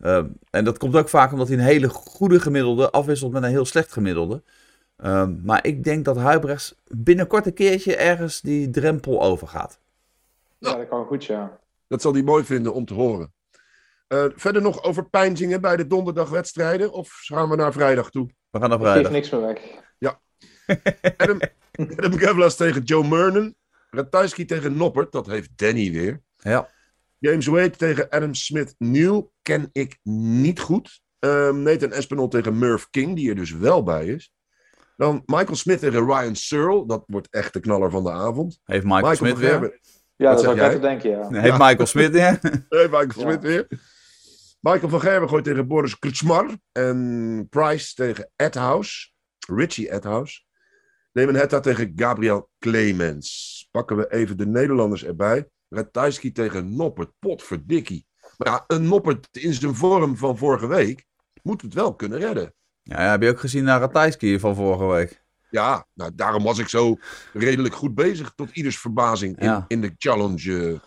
[0.00, 3.48] Uh, en dat komt ook vaak omdat hij een hele goede gemiddelde afwisselt met een
[3.48, 4.42] heel slecht gemiddelde.
[5.04, 9.78] Uh, maar ik denk dat Huibrechts binnenkort een keertje ergens die drempel overgaat.
[10.58, 11.58] Ja, dat kan goed, ja.
[11.86, 13.32] Dat zal hij mooi vinden om te horen.
[14.12, 16.92] Uh, verder nog over pijnzingen bij de donderdagwedstrijden?
[16.92, 18.28] Of gaan we naar vrijdag toe?
[18.50, 19.04] We gaan naar vrijdag.
[19.06, 19.60] Ik niks meer weg.
[19.98, 20.20] Ja.
[21.16, 21.40] Adam,
[21.96, 23.54] Adam Gavlas tegen Joe Murnan.
[23.90, 25.12] Ratajski tegen Noppert.
[25.12, 26.22] Dat heeft Danny weer.
[26.36, 26.68] Ja.
[27.18, 31.00] James Wade tegen Adam Smith New ken ik niet goed.
[31.18, 34.32] Um, Nathan Espinol tegen Murph King, die er dus wel bij is.
[34.96, 36.86] Dan Michael Smith tegen Ryan Searle.
[36.86, 38.60] Dat wordt echt de knaller van de avond.
[38.64, 39.80] Heeft Michael, Michael Smith weer?
[40.16, 41.28] Ja, dat zou ik net denken, ja.
[41.28, 41.66] Heeft ja.
[41.66, 42.38] Michael Smith weer?
[42.68, 43.10] Heeft Michael.
[43.10, 43.66] Smith weer.
[44.62, 46.56] Michael van Gerben gooit tegen Boris Kritsmar.
[46.72, 49.10] En Price tegen Edhouse.
[49.48, 50.40] Richie Edhouse.
[51.12, 53.68] Hetta tegen Gabriel Clemens.
[53.70, 55.48] Pakken we even de Nederlanders erbij.
[55.68, 57.10] Ratajski tegen Noppert.
[57.18, 58.06] Potverdikkie.
[58.36, 61.06] Maar ja, een Noppert in zijn vorm van vorige week
[61.42, 62.54] moet het wel kunnen redden.
[62.82, 65.22] Ja, heb je ook gezien naar Ratajski van vorige week?
[65.50, 66.96] Ja, nou, daarom was ik zo
[67.32, 68.32] redelijk goed bezig.
[68.34, 69.64] Tot ieders verbazing in, Ja.
[69.68, 70.80] in de challenge.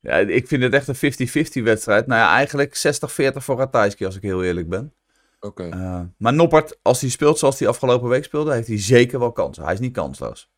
[0.00, 2.06] Ja, ik vind het echt een 50-50 wedstrijd.
[2.06, 4.92] Nou ja, eigenlijk 60-40 voor Ratajski, als ik heel eerlijk ben.
[5.40, 5.68] Oké.
[5.68, 9.32] Eh, maar Noppert, als hij speelt zoals hij afgelopen week speelde, heeft hij zeker wel
[9.32, 9.64] kansen.
[9.64, 10.50] Hij is niet kansloos.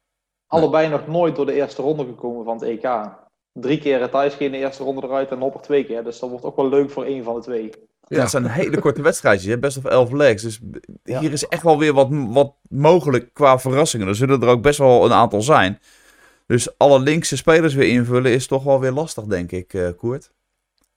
[0.47, 3.09] Allebei nog nooit door de eerste ronde gekomen van het EK.
[3.53, 6.05] Drie keer Ratajski in de eerste ronde eruit en Nopper twee keer.
[6.05, 7.71] Dus dat wordt ook wel leuk voor één van de twee.
[8.07, 9.59] Ja, het zijn hele korte wedstrijdjes, hè?
[9.59, 10.43] best of 11 legs.
[10.43, 10.61] Dus
[11.03, 11.21] Ja.
[11.21, 14.09] hier is echt wel weer wat, wat mogelijk qua verrassingen.
[14.09, 15.79] Er zullen er ook best wel een aantal zijn.
[16.51, 20.33] Dus alle linkse spelers weer invullen is toch wel weer lastig, denk ik, eh Koert.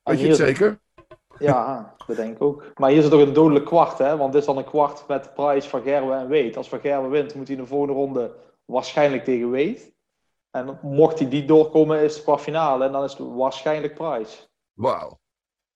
[0.04, 0.80] Weet je het zeker?
[1.40, 2.64] Ja, dat denk ik ook.
[2.76, 4.18] Maar hier zit ook een dodelijk kwart, hè?
[4.18, 6.58] Want dit is dan een kwart met Price, Van Gerwen en Weet.
[6.58, 8.36] Als Van Gerwen wint, moet hij in de volgende ronde
[8.66, 9.94] waarschijnlijk tegen Weet.
[10.52, 12.86] En mocht hij die doorkomen, is het kwartfinale.
[12.86, 14.38] En dan is het waarschijnlijk Price.
[14.74, 15.20] Wauw.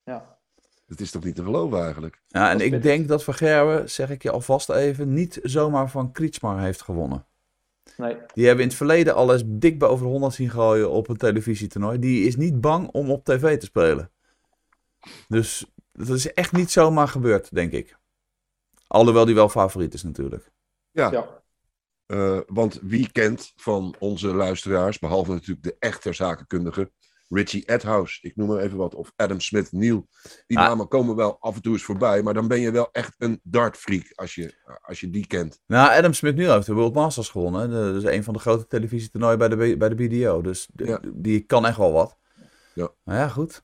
[0.03, 0.39] Ja.
[0.85, 2.21] Dat is toch niet te geloven eigenlijk?
[2.27, 6.11] Ja, en ik denk dat Van Gerwen, zeg ik je alvast even, niet zomaar van
[6.11, 7.25] Krietsmar heeft gewonnen.
[7.97, 8.17] Nee.
[8.33, 11.17] Die hebben in het verleden al eens dik boven de 100 zien gooien op een
[11.17, 11.99] televisietoernooi.
[11.99, 14.11] Die is niet bang om op tv te spelen.
[15.27, 17.97] Dus dat is echt niet zomaar gebeurd, denk ik.
[18.87, 20.51] Alhoewel die wel favoriet is natuurlijk.
[20.91, 21.11] Ja.
[21.11, 21.43] Ja.
[22.05, 26.91] Eh, want wie kent van onze luisteraars, behalve natuurlijk de echte zakenkundige,
[27.29, 30.07] Richie Edhouse, ik noem maar even wat, of Adam Smith Neal.
[30.47, 30.67] Die Ah.
[30.67, 33.39] namen komen wel af en toe eens voorbij, maar dan ben je wel echt een
[33.43, 35.61] dartfreak als je, als je die kent.
[35.67, 37.69] Nou, Adam Smith nu heeft de World Masters gewonnen.
[37.69, 40.41] De- Dat is een van de grote televisietoernooien bij de, bij de BDO.
[40.41, 40.99] Dus de- Ja.
[41.13, 42.17] die kan echt wel wat.
[42.73, 42.89] Ja.
[43.03, 43.61] Maar ja, goed.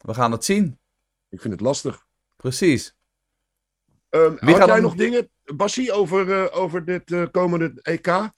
[0.00, 0.78] We gaan het zien.
[1.28, 2.06] Ik vind het lastig.
[2.36, 2.96] Precies.
[4.10, 8.30] Wie had gaat jij nog dingen, Bassie, over, eh, over dit eh, komende EK?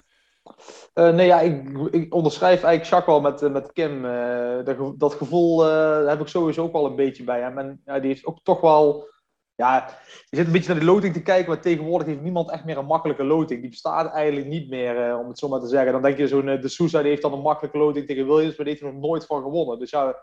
[0.92, 4.04] Eh, nee, ja, ik, ik onderschrijf eigenlijk Jacques wel met, eh, met Kim.
[4.04, 5.62] Eh, dat, ge- dat gevoel
[6.06, 7.58] heb ik sowieso ook wel een beetje bij hem.
[7.58, 9.08] En ja, die heeft ook toch wel...
[9.54, 12.64] Ja, je zit een beetje naar de loting te kijken, maar tegenwoordig heeft niemand echt
[12.64, 13.60] meer een makkelijke loting.
[13.60, 15.92] Die bestaat eigenlijk niet meer, om het zo maar te zeggen.
[15.92, 18.66] Dan denk je zo'n De Sousa, die heeft dan een makkelijke loting tegen Williams, maar
[18.66, 19.78] die heeft er nog nooit van gewonnen.
[19.78, 20.16] Dus ja,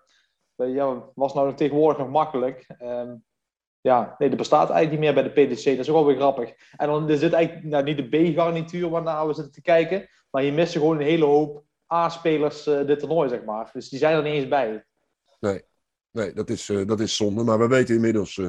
[0.56, 2.66] ja was nou tegenwoordig nog makkelijk?
[2.78, 3.16] Ehm,
[3.82, 5.63] ja, nee, dat bestaat eigenlijk niet meer bij de PDC.
[5.66, 6.54] Dat is ook wel weer grappig.
[6.78, 10.44] En dan er zit eigenlijk nou, niet de B-garnituur waarnaar we zitten te kijken, maar
[10.44, 13.70] je mist er gewoon een hele hoop A-spelers eh, dit toernooi, zeg maar.
[13.74, 14.86] Dus die zijn er niet eens bij.
[16.12, 18.48] Nee, dat is, eh, dat is zonde, maar we weten inmiddels eh,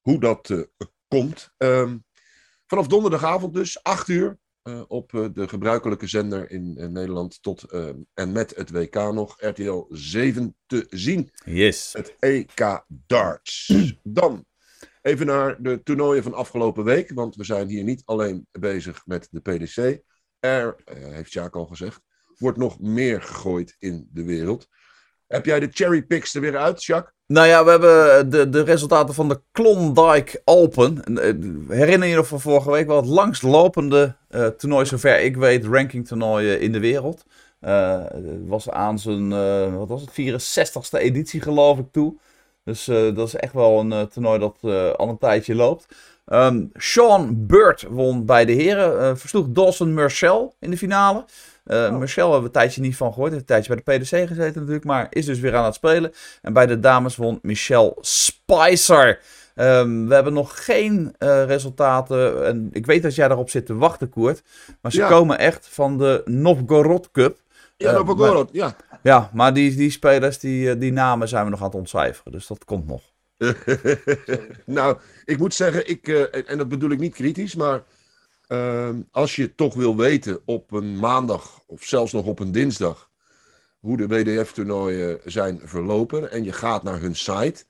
[0.00, 0.60] hoe dat eh,
[1.08, 1.50] komt.
[1.56, 1.98] Ehm,
[2.66, 7.88] vanaf donderdagavond dus, 8 uur, eh, op eh, de gebruikelijke zender in Nederland tot eh,
[8.14, 11.30] en met het WK nog, RTL 7 te zien.
[11.44, 11.92] Yes.
[11.92, 13.72] Het EK Darts.
[14.02, 14.44] Dan
[15.02, 19.28] even naar de toernooien van afgelopen week, want we zijn hier niet alleen bezig met
[19.30, 20.02] de PDC.
[20.40, 22.00] Er, eh, heeft Sjaak al gezegd,
[22.38, 24.68] wordt nog meer gegooid in de wereld.
[25.26, 27.14] Heb jij de cherry picks er weer uit, Jacques?
[27.26, 31.04] Nou ja, we hebben de, de resultaten van de Klondike Alpen.
[31.04, 35.36] En, eh, Herinner je nog van vorige week wel het langstlopende eh toernooi, zover ik
[35.36, 37.24] weet, rankingtoernooi eh, in de wereld.
[37.60, 42.18] Eh, Het was aan zijn, eh, wat was het, 64ste editie geloof ik toe.
[42.64, 45.86] Dus eh, dat is echt wel een eh, toernooi dat eh, al een tijdje loopt.
[46.30, 51.24] Ehm, Sean Bird won bij de heren, eh, versloeg Dawson Mercel in de finale.
[51.98, 53.30] Mercel hebben we een tijdje niet van gehoord.
[53.30, 56.12] Heeft een tijdje bij de PDC gezeten natuurlijk, maar is dus weer aan het spelen.
[56.42, 59.20] En bij de dames won Michelle Spicer.
[59.54, 62.46] Ehm, we hebben nog geen eh, resultaten.
[62.46, 64.42] En ik weet dat jij daarop zit te wachten, Koert.
[64.80, 65.08] Maar ze Ja.
[65.08, 67.38] komen echt van de Novgorod Cup.
[67.76, 68.76] Ja, Eh, Novgorod, ja.
[69.02, 72.32] Ja, maar die, die spelers, die, die namen zijn we nog aan het ontcijferen.
[72.32, 73.02] Dus dat komt nog.
[74.66, 77.82] nou, ik moet zeggen, ik, eh, en dat bedoel ik niet kritisch, maar
[78.46, 83.10] ehm, als je toch wil weten op een maandag of zelfs nog op een dinsdag
[83.78, 87.64] hoe de WDF-toernooien zijn verlopen en je gaat naar hun site,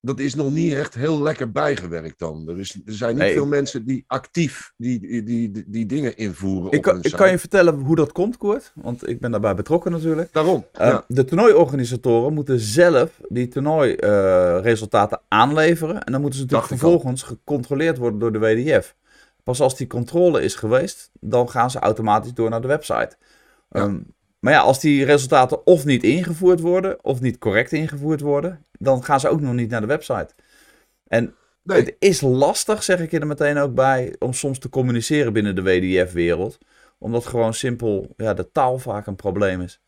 [0.00, 2.48] dat is nog niet echt heel lekker bijgewerkt dan.
[2.48, 3.32] Er, is, er zijn niet Nee.
[3.32, 7.30] veel mensen die actief die, die, die, die dingen invoeren Ik op kan, ik kan
[7.30, 8.72] je vertellen hoe dat komt, Koert.
[8.74, 10.32] Want ik ben daarbij betrokken natuurlijk.
[10.32, 11.04] Daarom, Uh, ja.
[11.08, 16.04] De toernooiorganisatoren moeten zelf die toernooiresultaten aanleveren.
[16.04, 18.94] En dan moeten ze natuurlijk Dacht vervolgens gecontroleerd worden door de WDF.
[19.42, 23.16] Pas als die controle is geweest, dan gaan ze automatisch door naar de website.
[23.70, 23.80] Ja.
[23.80, 23.98] Ehm,
[24.40, 29.04] maar ja, als die resultaten of niet ingevoerd worden, of niet correct ingevoerd worden, dan
[29.04, 30.34] gaan ze ook nog niet naar de website.
[31.06, 31.80] En Nee.
[31.80, 35.62] het is lastig, zeg ik er meteen ook bij, om soms te communiceren binnen de
[35.62, 36.58] WDF-wereld.
[36.98, 39.80] Omdat gewoon simpel ja, de taal vaak een probleem is.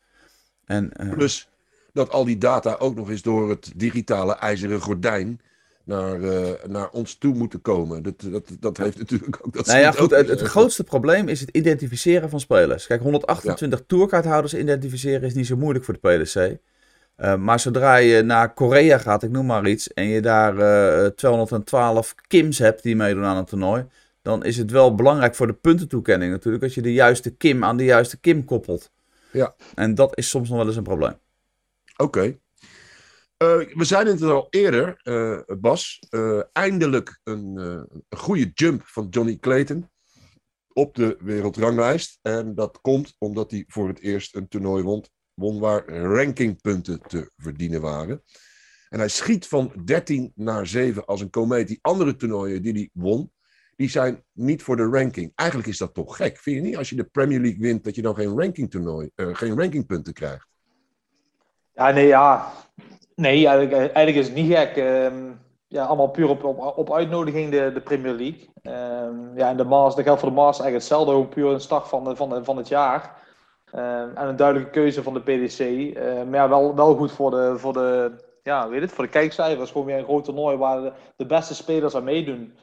[0.65, 1.49] En, eh, Plus
[1.93, 5.41] dat al die data ook nog eens door het digitale ijzeren gordijn
[5.83, 6.19] naar,
[6.67, 8.03] naar ons toe moeten komen.
[8.03, 9.53] Dat, dat, dat heeft natuurlijk ook...
[9.53, 12.87] Dat nou ja, goed, het, grootste probleem is het identificeren van spelers.
[12.87, 13.85] Kijk, 128 ja.
[13.87, 16.57] tourkaarthouders identificeren is niet zo moeilijk voor de PDC.
[17.17, 20.57] Uh, maar zodra je naar Korea gaat, ik noem maar iets, en je daar
[21.03, 23.85] uh, 212 Kims hebt die meedoen aan een toernooi,
[24.21, 27.77] dan is het wel belangrijk voor de puntentoekenning natuurlijk, dat je de juiste Kim aan
[27.77, 28.91] de juiste Kim koppelt.
[29.31, 29.55] Ja.
[29.75, 31.17] En dat is soms nog wel eens een probleem.
[31.97, 32.37] Oké.
[33.43, 35.99] Uh, we zeiden het al eerder, uh, Bas.
[36.09, 39.89] Uh, eindelijk een, goede jump van Johnny Clayton
[40.73, 42.19] op de wereldranglijst.
[42.21, 47.31] En dat komt omdat hij voor het eerst een toernooi won, won waar rankingpunten te
[47.37, 48.23] verdienen waren.
[48.89, 51.67] En hij schiet van 13 naar 7 als een komeet.
[51.67, 53.31] Die andere toernooien die hij won,
[53.75, 55.31] die zijn niet voor de ranking.
[55.35, 56.37] Eigenlijk is dat toch gek.
[56.37, 59.09] Vind je niet als je de Premier League wint dat je dan geen ranking toernooi,
[59.15, 60.47] geen rankingpunten krijgt?
[61.73, 62.53] Ja, nee, ja.
[63.15, 64.77] Nee, eigenlijk, eigenlijk is het niet gek.
[64.77, 65.31] Uh,
[65.67, 66.43] ja, allemaal puur op,
[66.75, 68.49] op, uitnodiging de, de Premier League.
[68.63, 71.13] Uh, ja, en de Mars, dat geldt voor de Mars eigenlijk hetzelfde.
[71.13, 73.21] Ook puur een start van, de, van, van het jaar.
[73.71, 75.93] Ehm, en een duidelijke keuze van de PDC.
[76.29, 78.11] maar ja, wel, wel goed voor de, voor de,
[78.43, 79.71] ja, weet het, voor de kijkcijfers.
[79.71, 82.57] Gewoon weer een groot toernooi waar de, de beste spelers aan meedoen.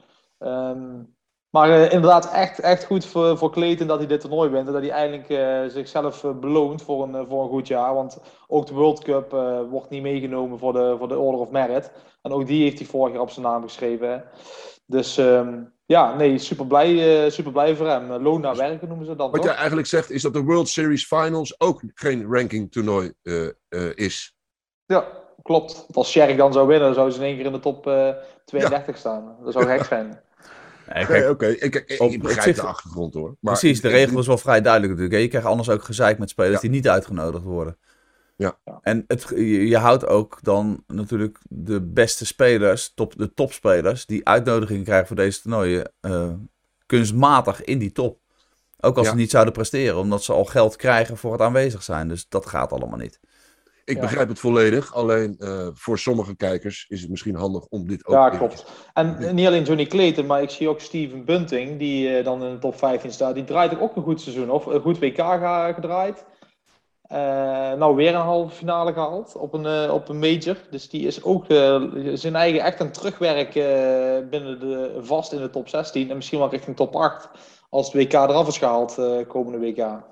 [1.51, 4.67] Maar uh, inderdaad, echt, echt goed voor, voor Clayton dat hij dit toernooi wint.
[4.67, 7.95] En dat hij eindelijk uh, zichzelf uh, beloont voor een, voor een goed jaar.
[7.95, 9.31] Want ook de World Cup
[9.71, 11.91] wordt niet meegenomen voor de, voor de Order of Merit.
[12.23, 14.25] En ook die heeft hij vorig jaar op zijn naam geschreven.
[14.87, 18.13] Dus um, ja, nee, super blij, super blij voor hem.
[18.13, 19.31] Loon naar werken noemen ze dat.
[19.31, 23.13] Wat jij eigenlijk zegt is dat de World Series Finals ook geen ranking toernooi
[23.95, 24.37] is.
[24.87, 25.05] Ja,
[25.43, 25.87] klopt.
[25.93, 27.83] Als Sherry dan zou winnen, dan zou ze in één keer in de top
[28.45, 29.01] 32 ja.
[29.01, 29.37] staan.
[29.43, 30.21] Dat zou gek zijn.
[30.99, 31.47] Oké, oké.
[31.47, 33.37] Ik, ik, ik, begrijp de achtergrond hoor.
[33.41, 35.23] Maar precies, de regel is wel vrij duidelijk natuurlijk.
[35.23, 37.77] Je krijgt anders ook gezeik met spelers die niet uitgenodigd worden.
[38.37, 38.59] Ja.
[38.83, 44.85] En het, je, houdt ook dan natuurlijk de beste spelers, top, de topspelers, die uitnodigingen
[44.85, 46.29] krijgen voor deze toernooien, uh,
[46.87, 48.19] kunstmatig in die top.
[48.81, 52.09] Ook als ze niet zouden presteren, omdat ze al geld krijgen voor het aanwezig zijn.
[52.09, 53.21] Dus dat gaat allemaal niet.
[53.91, 54.95] Ik begrijp het volledig.
[54.95, 58.15] Alleen uh, voor sommige kijkers is het misschien handig om dit ook...
[58.15, 58.65] Ja, klopt.
[58.93, 62.53] En niet alleen Johnny Clayton, maar ik zie ook Steven Bunting, die uh, dan in
[62.53, 63.35] de top 15 staat.
[63.35, 65.21] Die draait ook een goed seizoen, of een goed WK
[65.75, 66.25] gedraaid.
[67.13, 67.19] Uh,
[67.73, 70.57] nou, weer een halve finale gehaald op een, op een major.
[70.71, 71.45] Dus die is ook
[72.15, 73.53] zijn eigen echt een terugwerk
[74.31, 76.11] binnen de, vast in de top 16.
[76.11, 77.29] En misschien wel richting top 8
[77.71, 80.09] als het WK eraf is gehaald komende WK.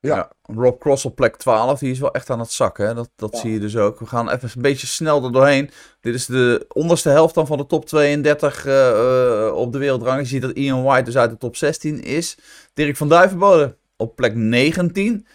[0.00, 0.30] Ja.
[0.42, 2.86] Rob Cross op plek 12, die is wel echt aan het zakken.
[2.86, 2.94] Hè?
[2.94, 3.98] Dat, dat zie je dus ook.
[3.98, 5.70] We gaan even een beetje snel er doorheen.
[6.00, 10.20] Dit is de onderste helft dan van de top 32 uh, uh, op de wereldrang.
[10.20, 12.38] Je ziet dat Ian White dus uit de top 16 is.
[12.74, 15.26] Dirk van Duivenbode op plek 19.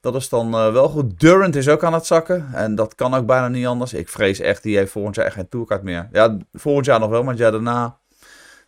[0.00, 1.20] Dat is dan uh, wel goed.
[1.20, 2.48] Durant is ook aan het zakken.
[2.52, 3.92] En dat kan ook bijna niet anders.
[3.92, 6.08] Ik vrees echt, die heeft volgend jaar echt geen tourkaart meer.
[6.12, 7.98] Ja, volgend jaar nog wel, maar het jaar daarna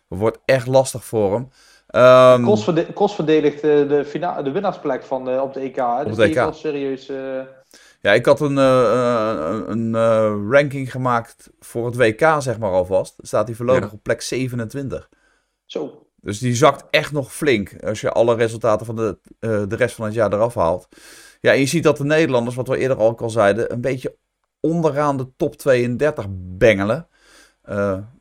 [0.07, 1.49] wordt echt lastig voor hem.
[1.95, 2.43] Um,
[2.93, 5.75] Kos, verdedigt de, de, de winnaarsplek van de, op de EK.
[5.75, 6.03] Hè?
[6.05, 7.09] Dus die wel serieus...
[7.09, 7.41] Uh...
[8.01, 13.15] Ja, ik had een, uh, een uh, ranking gemaakt voor het WK, zeg maar alvast.
[13.17, 13.89] staat hij voorlopig ja.
[13.91, 15.09] op plek 27.
[15.65, 16.07] Zo.
[16.21, 20.05] Dus die zakt echt nog flink als je alle resultaten van de, de rest van
[20.05, 20.87] het jaar eraf haalt.
[21.41, 24.17] Ja, en je ziet dat de Nederlanders, wat we eerder al al zeiden, een beetje
[24.59, 27.07] onderaan de top 32 bengelen.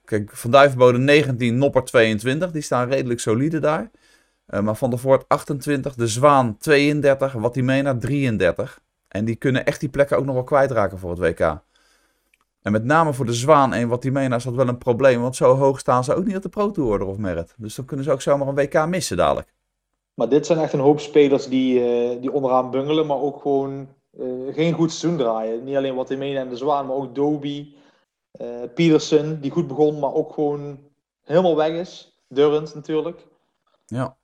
[0.04, 2.50] Kijk, Van Duivenbode 19, Nopper 22.
[2.50, 3.90] Die staan redelijk solide daar.
[4.48, 8.80] Uh, maar Van der Voort 28, De Zwaan 32, Watimena 33.
[9.08, 11.60] En die kunnen echt die plekken ook nog wel kwijtraken voor het WK.
[12.62, 15.20] En met name voor De Zwaan en Watimena is dat wel een probleem.
[15.20, 17.54] Want zo hoog staan ze ook niet op de Pro Tour of merit.
[17.56, 19.54] Dus dan kunnen ze ook zomaar een WK missen dadelijk.
[20.14, 23.06] Maar dit zijn echt een hoop spelers die, uh, die onderaan bungelen.
[23.06, 23.88] Maar ook gewoon
[24.20, 25.64] uh, geen goed seizoen draaien.
[25.64, 27.74] Niet alleen Watimena en De Zwaan, maar ook Doby.
[28.40, 30.78] Uh, Peterson, die goed begon, maar ook gewoon
[31.22, 32.16] helemaal weg is.
[32.28, 33.26] Durant natuurlijk.
[33.86, 34.16] Ja.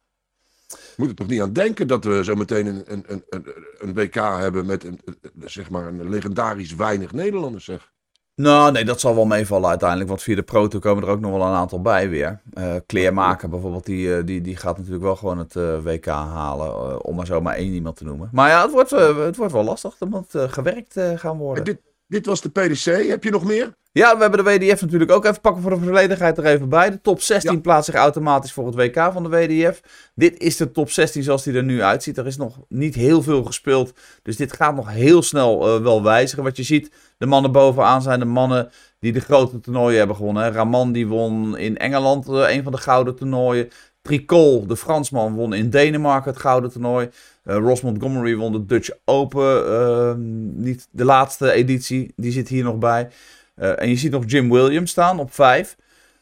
[0.68, 3.46] We moeten toch niet aan denken dat we zo meteen een, een, een,
[3.78, 5.00] een WK hebben met een,
[5.44, 7.92] zeg maar een legendarisch weinig Nederlanders, zeg.
[8.34, 10.08] Nou, nee, dat zal wel meevallen uiteindelijk.
[10.08, 12.40] Want via de proto komen er ook nog wel een aantal bij weer.
[12.54, 17.04] Uh, kleermaker bijvoorbeeld, die, uh, die, die gaat natuurlijk wel gewoon het uh, WK halen.
[17.04, 18.28] om maar zo maar één iemand te noemen.
[18.32, 19.96] Maar ja, het wordt, het wordt wel lastig.
[20.00, 21.64] Er moet gewerkt gaan worden.
[21.64, 23.08] Dit, dit was de PDC.
[23.08, 23.76] Heb je nog meer?
[23.92, 26.90] Ja, we hebben de WDF natuurlijk ook even pakken voor de volledigheid er even bij.
[26.90, 27.60] De top 16 ja.
[27.60, 29.80] plaatst zich automatisch voor het WK van de WDF.
[30.14, 32.18] Dit is de top 16 zoals die er nu uitziet.
[32.18, 33.92] Er is nog niet heel veel gespeeld.
[34.22, 36.44] Dus dit gaat nog heel snel uh, wel wijzigen.
[36.44, 40.52] Wat je ziet, de mannen bovenaan zijn de mannen die de grote toernooien hebben gewonnen.
[40.52, 43.68] Raman die won in Engeland uh, een van de gouden toernooien.
[44.02, 47.10] Tricol, de Fransman, won in Denemarken het gouden toernooi.
[47.48, 50.62] Uh, Ross Montgomery won de Dutch Open.
[50.62, 53.08] niet de laatste editie, die zit hier nog bij.
[53.56, 55.76] Uh, en je ziet nog Jim Williams staan op 5.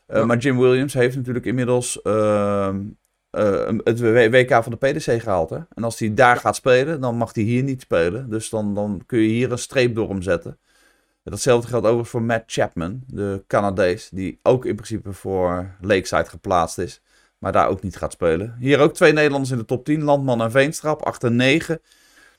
[0.08, 2.80] Uh, Maar Jim Williams heeft natuurlijk inmiddels ehm,
[3.84, 5.50] het WK van de PDC gehaald.
[5.50, 5.58] Hè?
[5.74, 8.30] En als hij daar gaat spelen, dan mag hij hier niet spelen.
[8.30, 10.58] Dus dan, dan kun je hier een streep door hem zetten.
[11.30, 16.78] Datzelfde geldt overigens voor Matt Chapman, de Canadees, die ook in principe voor Lakeside geplaatst
[16.78, 17.00] is,
[17.46, 18.56] maar daar ook niet gaat spelen.
[18.58, 21.80] Hier ook twee Nederlanders in de top 10, Landman en Veenstrap, 8 en 9.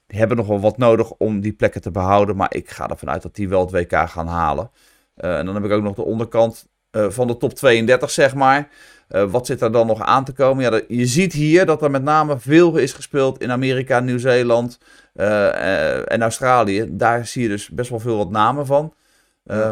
[0.08, 3.10] Die hebben nog wel wat nodig om die plekken te behouden, maar ik ga ervan
[3.10, 4.72] uit dat die wel het WK gaan halen.
[5.17, 8.36] Uh, en dan heb ik ook nog de onderkant uh, van de top 32, zeg
[8.36, 8.70] maar.
[9.10, 10.63] Uh, wat zit er dan nog aan te komen?
[10.63, 14.80] Ja, je ziet hier dat er met name veel is gespeeld in Amerika, Nieuw-Zeeland,
[15.13, 16.88] en Australië.
[16.89, 18.93] Daar zie je dus best wel veel wat namen van.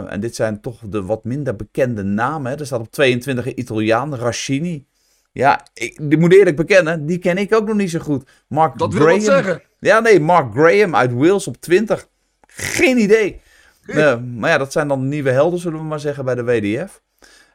[0.10, 2.52] En dit zijn toch de wat minder bekende namen.
[2.52, 2.58] Hè.
[2.58, 4.86] Er staat op 22 een Italiaan, Rashini.
[5.36, 8.30] Ja, ik die moet eerlijk bekennen, die ken ik ook nog niet zo goed.
[8.48, 9.12] Mark dat Graham.
[9.12, 9.62] wil zeggen.
[9.80, 12.08] Ja, nee, Mark Graham uit Wales op 20.
[12.48, 13.42] Geen idee.
[13.86, 17.02] Uh, maar ja, dat zijn dan nieuwe helden, zullen we maar zeggen, bij de WDF.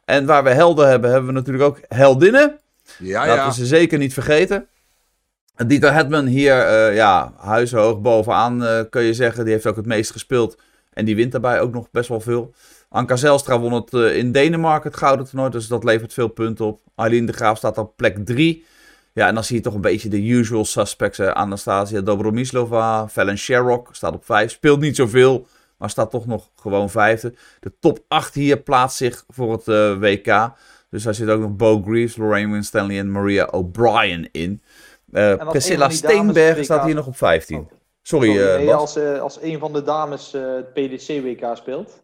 [0.05, 2.59] En waar we helden hebben, hebben we natuurlijk ook heldinnen.
[2.99, 3.47] Ja, Laten ja.
[3.47, 4.66] we ze zeker niet vergeten.
[5.66, 9.45] Dieter Hetman hier, uh, ja, huishoog bovenaan uh, kun je zeggen.
[9.45, 10.59] Die heeft ook het meest gespeeld.
[10.93, 12.55] En die wint daarbij ook nog best wel veel.
[12.92, 15.50] Anka Zelstra won het uh, in Denemarken, het gouden toernooi.
[15.50, 16.81] Dus dat levert veel punten op.
[16.94, 18.64] Aileen de Graaf staat op plek 3.
[19.12, 21.20] Ja, en dan zie je toch een beetje de usual suspects.
[21.20, 24.50] Anastasia Dobromislova, Fallon Sherrock staat op 5.
[24.50, 27.35] Speelt niet zoveel, maar staat toch nog gewoon vijfde.
[27.61, 29.64] De top 8 hier plaatst zich voor het
[29.98, 30.53] WK.
[30.88, 34.62] Dus daar zit ook nog Bo Greaves, Lorraine Winstanley en Maria O'Brien in.
[35.12, 37.59] Uh, Priscilla Steenberg staat hier nog op 15.
[37.59, 37.70] Oh.
[38.03, 42.03] Sorry, Sorry uh, als, als een van de dames het PDC-WK speelt.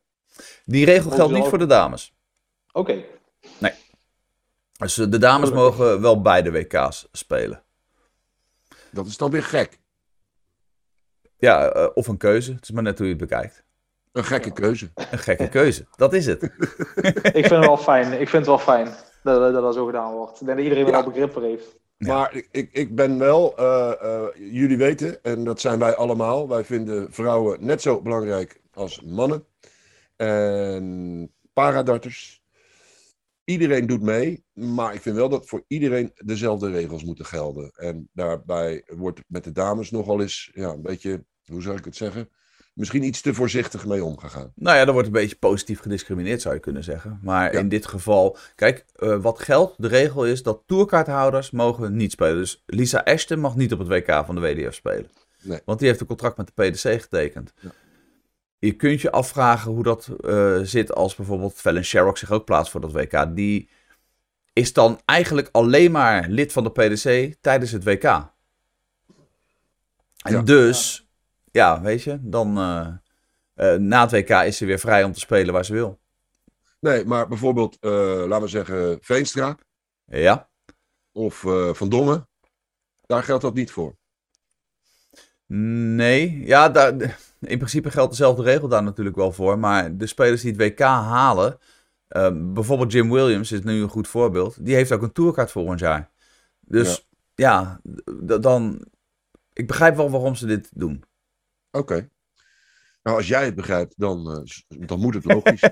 [0.65, 2.15] Die regel geldt niet voor de dames.
[2.73, 2.91] Oké.
[2.91, 3.07] Okay.
[3.59, 3.73] Nee.
[4.79, 7.63] Dus de dames mogen wel beide WK's spelen.
[8.91, 9.79] Dat is dan weer gek.
[11.39, 12.53] Ja, of een keuze.
[12.53, 13.65] Het is maar net hoe je het bekijkt.
[14.13, 14.91] Een gekke keuze.
[14.95, 16.43] Een gekke keuze, dat is het.
[17.23, 18.13] ik vind het wel fijn.
[18.13, 18.87] Ik vind het wel fijn
[19.23, 20.41] dat, dat dat zo gedaan wordt.
[20.41, 21.03] Ik denk dat iedereen er ja.
[21.03, 21.79] wel begrip voor heeft.
[21.97, 22.15] Ja.
[22.15, 26.49] Maar ik, ik, ik ben wel, uh, uh, jullie weten, en dat zijn wij allemaal,
[26.49, 29.45] wij vinden vrouwen net zo belangrijk als mannen.
[30.17, 32.45] En paradarters.
[33.45, 37.71] Iedereen doet mee, maar ik vind wel dat voor iedereen dezelfde regels moeten gelden.
[37.71, 41.97] En daarbij wordt met de dames nogal eens ja, een beetje, hoe zou ik het
[41.97, 42.29] zeggen,
[42.77, 44.53] misschien iets te voorzichtig mee omgegaan.
[44.55, 47.19] Nou ja, er wordt een beetje positief gediscrimineerd, zou je kunnen zeggen.
[47.23, 47.59] Maar ja.
[47.59, 52.37] in dit geval, kijk, uh, wat geldt, de regel is dat tourkaarthouders mogen niet spelen.
[52.37, 55.11] Dus Lisa Ashton mag niet op het WK van de WDF spelen.
[55.43, 55.61] Nee.
[55.65, 57.53] Want die heeft een contract met de PDC getekend.
[57.61, 57.71] Ja.
[58.59, 62.71] Je kunt je afvragen hoe dat uh, zit als bijvoorbeeld Fallon Sherrock zich ook plaatst
[62.71, 63.37] voor dat WK.
[63.37, 63.69] Die
[64.53, 68.05] is dan eigenlijk alleen maar lid van de PDC tijdens het WK.
[68.05, 68.33] En
[70.33, 70.43] Ja.
[70.43, 71.09] dus,
[71.45, 72.89] ja, weet je, dan uh,
[73.55, 75.99] uh, na het WK is ze weer vrij om te spelen waar ze wil.
[76.81, 79.57] Nee, maar bijvoorbeeld, laten we zeggen, Veenstra
[80.07, 80.49] Ja,
[81.13, 82.29] of Van Dongen,
[83.07, 83.97] daar geldt dat niet voor.
[85.47, 86.45] nee.
[86.45, 89.59] Ja, daar, in principe geldt dezelfde regel daar natuurlijk wel voor.
[89.59, 91.59] Maar de spelers die het WK halen,
[92.09, 94.65] uh, bijvoorbeeld Jim Williams is nu een goed voorbeeld.
[94.65, 96.11] Die heeft ook een tourkaart volgend jaar.
[96.61, 97.81] Dus ja,
[98.15, 98.87] ja dan...
[99.53, 101.05] Ik begrijp wel waarom ze dit doen.
[101.71, 101.93] Oké.
[101.93, 102.11] Okay.
[103.03, 105.61] Nou, als jij het begrijpt, dan, uh, dan moet het logisch.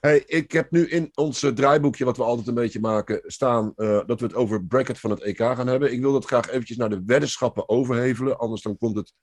[0.00, 3.72] hey, ik heb nu in ons uh, draaiboekje, wat we altijd een beetje maken, staan
[3.76, 5.92] uh, dat we het over bracket van het EK gaan hebben.
[5.92, 9.14] Ik wil dat graag eventjes naar de weddenschappen overhevelen, anders dan komt het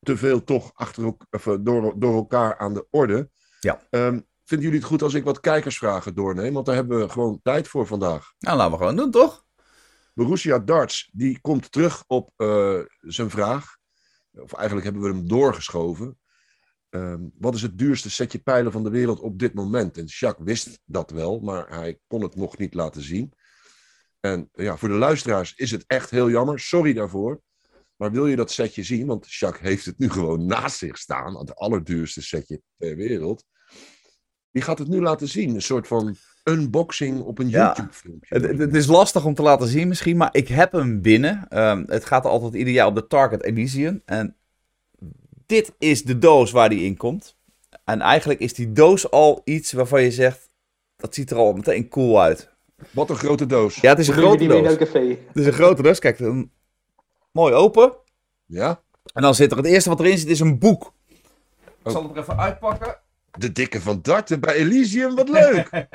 [0.00, 3.30] te veel toch achter, of, door, door elkaar aan de orde.
[3.60, 3.86] Ja.
[3.90, 6.52] Um, vinden jullie het goed als ik wat kijkersvragen doorneem?
[6.52, 8.32] Want daar hebben we gewoon tijd voor vandaag.
[8.38, 9.44] Nou, laten we gewoon doen, toch?
[10.14, 13.76] Borussia Darts, die komt terug op uh, zijn vraag.
[14.32, 16.18] Of eigenlijk hebben we hem doorgeschoven.
[16.90, 19.98] Um, wat is het duurste setje pijlen van de wereld op dit moment?
[19.98, 23.32] En Jacques wist dat wel, maar hij kon het nog niet laten zien.
[24.20, 26.60] En ja, voor de luisteraars is het echt heel jammer.
[26.60, 27.40] Sorry daarvoor.
[28.00, 29.06] Maar wil je dat setje zien?
[29.06, 31.38] Want Jacques heeft het nu gewoon naast zich staan.
[31.38, 33.44] Het allerduurste setje ter wereld.
[34.50, 35.54] Die gaat het nu laten zien.
[35.54, 37.66] Een soort van unboxing op een Ja.
[37.66, 38.38] YouTube-filmpje.
[38.38, 41.46] Het, het is lastig om te laten zien misschien, maar ik heb hem binnen.
[41.48, 44.02] Ehm, het gaat altijd ieder jaar op de Target Elysium.
[44.04, 44.36] En
[45.46, 47.36] dit is de doos waar die in komt.
[47.84, 50.50] En eigenlijk is die doos al iets waarvan je zegt,
[50.96, 52.50] dat ziet er al meteen cool uit.
[52.90, 53.74] Wat een grote doos.
[53.76, 54.66] Ja, het is een grote doos.
[54.66, 55.08] het café.
[55.08, 55.98] Het is een grote doos.
[55.98, 56.50] Kijk, een...
[57.32, 57.92] mooi open.
[58.46, 58.80] Ja?
[59.14, 60.92] En dan zit er het eerste wat erin zit, is een boek.
[61.08, 61.16] Ik
[61.82, 61.92] Oh.
[61.92, 62.96] zal het er even uitpakken.
[63.38, 65.68] De dikke van Darten bij Elysium, wat leuk!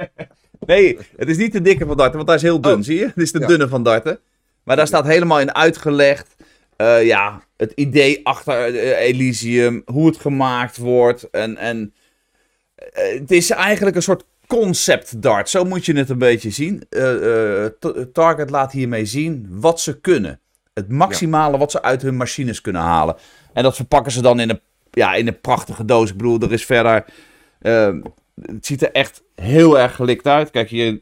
[0.65, 2.81] Nee, het is niet de dikke van Darten, want hij is heel dun, Oh.
[2.83, 3.05] zie je?
[3.05, 3.47] Het is de Ja.
[3.47, 4.19] dunne van Darten.
[4.63, 6.35] Maar daar staat helemaal in uitgelegd,
[6.75, 11.93] eh, ja, het idee achter eh, Elysium, hoe het gemaakt wordt en, en
[12.75, 15.49] Eh, het is eigenlijk een soort concept dart.
[15.49, 16.83] Zo moet je het een beetje zien.
[16.89, 17.65] Uh,
[18.13, 20.39] Target laat hiermee zien wat ze kunnen.
[20.75, 23.15] Het maximale wat ze uit hun machines kunnen halen.
[23.53, 24.59] En dat verpakken ze dan in een,
[24.91, 26.09] ja, in een prachtige doos.
[26.09, 27.05] Ik bedoel, er is verder...
[28.41, 30.51] het ziet er echt heel erg gelikt uit.
[30.51, 31.01] Kijk, hier...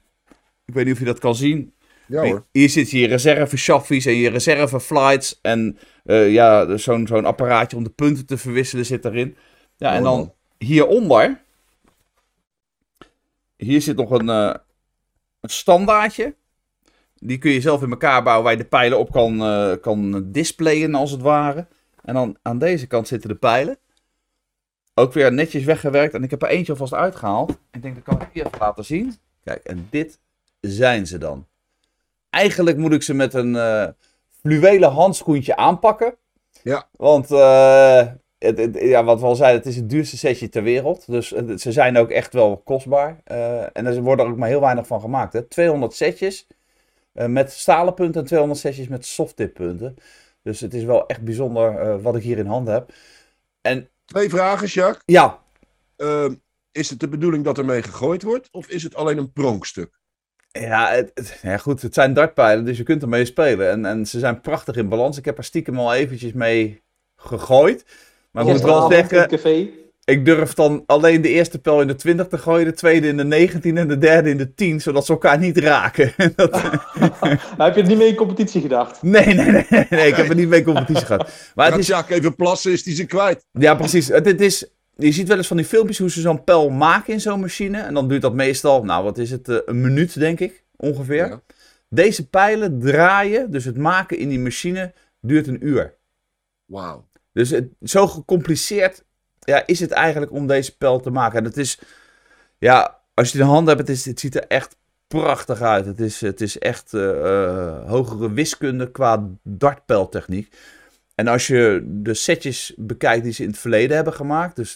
[0.66, 1.74] Ik weet niet of je dat kan zien.
[2.08, 2.46] Ja, hoor.
[2.52, 5.40] Hier zit je reserve chaffies en je reserve flights.
[5.42, 9.38] En ja, zo'n zo'n apparaatje om de punten te verwisselen zit erin.
[9.78, 11.42] Ja, en dan hieronder
[13.64, 14.54] hier zit nog een, uh,
[15.42, 16.36] een standaardje.
[17.26, 20.32] Die kun je zelf in elkaar bouwen waar je de pijlen op kan, uh, kan
[20.32, 21.68] displayen als het ware.
[22.04, 23.78] En dan aan deze kant zitten de pijlen.
[24.94, 26.14] Ook weer netjes weggewerkt.
[26.14, 27.58] En ik heb er eentje alvast uitgehaald.
[27.72, 29.16] Ik denk dat kan ik hier even laten zien.
[29.44, 30.20] Kijk, en dit
[30.60, 31.46] zijn ze dan.
[32.30, 33.88] Eigenlijk moet ik ze met een uh,
[34.42, 36.16] fluwelen handschoentje aanpakken.
[36.64, 36.88] Ja.
[36.92, 38.08] Want uh,
[38.74, 41.08] ja, wat we al zeiden, het is het duurste setje ter wereld.
[41.08, 43.22] Dus ze zijn ook echt wel kostbaar.
[43.32, 45.34] Uh, en er worden er ook maar heel weinig van gemaakt.
[45.34, 45.44] Hè.
[45.44, 46.48] 200 setjes
[47.14, 49.96] uh, met stalen punten en 200 setjes met softtip punten.
[50.42, 52.94] Dus het is wel echt bijzonder uh, wat ik hier in handen heb.
[53.62, 55.04] En, Twee vragen, Jacques.
[55.06, 55.40] Ja.
[55.96, 56.34] Ehm,
[56.72, 58.50] is het de bedoeling dat ermee gegooid wordt?
[58.52, 60.00] Of is het alleen een pronkstuk?
[60.52, 63.70] Ja, het, het, ja, goed, het zijn dartpijlen, dus je kunt ermee spelen.
[63.70, 65.18] En, en ze zijn prachtig in balans.
[65.18, 66.84] Ik heb er stiekem al eventjes mee
[67.16, 67.86] gegooid.
[68.32, 69.30] Maar ik moet wel zeggen,
[70.06, 73.18] ik durf dan alleen de eerste pijl in de 20 te gooien, de tweede in
[73.18, 76.14] de 19 en de derde in de 10, zodat ze elkaar niet raken.
[76.36, 76.62] dat...
[77.58, 79.02] heb je het niet mee in competitie gedacht?
[79.02, 81.32] Nee, nee, nee, nee, nee ik heb het niet mee in competitie gehad.
[81.56, 81.88] Maar het is...
[81.88, 83.46] Jacques even plassen, is die ze kwijt.
[83.52, 84.08] Ja, precies.
[84.08, 87.22] Het, is, je ziet wel eens van die filmpjes hoe ze zo'n pijl maken in
[87.22, 87.78] zo'n machine.
[87.78, 91.28] En dan duurt dat meestal, nou wat is het, eh, een minuut denk ik, ongeveer.
[91.28, 91.42] Ja.
[91.90, 95.94] Deze pijlen draaien, dus het maken in die machine, duurt een uur.
[96.66, 97.08] Wauw.
[97.34, 99.04] Dus het, zo gecompliceerd
[99.46, 101.40] ja, is het eigenlijk om deze pijl te maken.
[101.40, 101.80] En het is,
[102.58, 104.76] ja, als je de hand hebt, het, het ziet er echt
[105.08, 105.86] prachtig uit.
[105.86, 110.56] Het is, het is echt uh, hogere wiskunde qua dartpijltechniek.
[111.16, 114.74] En als je de setjes bekijkt die ze in het verleden hebben gemaakt, dus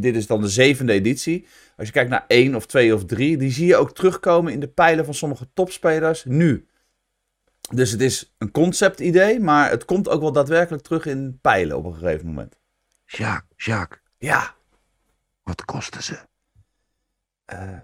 [0.00, 1.46] dit is dan de zevende editie.
[1.76, 4.60] Als je kijkt naar één of twee of drie, die zie je ook terugkomen in
[4.60, 6.66] de pijlen van sommige topspelers nu.
[7.74, 11.84] Dus het is een concept-idee, maar het komt ook wel daadwerkelijk terug in pijlen op
[11.84, 12.59] een gegeven moment.
[13.10, 14.00] Jacques, Jacques.
[14.18, 14.54] Ja.
[15.42, 16.18] Wat kosten ze?
[17.52, 17.78] Uh,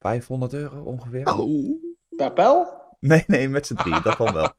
[0.00, 1.34] 500 euro ongeveer.
[1.34, 1.82] Oh.
[2.16, 2.80] Per pijl?
[3.00, 4.52] Nee, nee, met z'n drie, dat dan wel.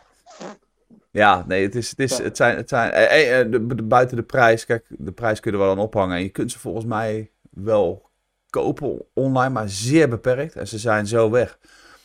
[1.10, 4.16] ja, nee, het, is, het, is, het zijn, het zijn eh, eh, de, de, buiten
[4.16, 6.16] de prijs, kijk, de prijs kunnen we dan ophangen.
[6.16, 8.10] En je kunt ze volgens mij wel
[8.50, 10.56] kopen online, maar zeer beperkt.
[10.56, 11.58] En ze zijn zo weg.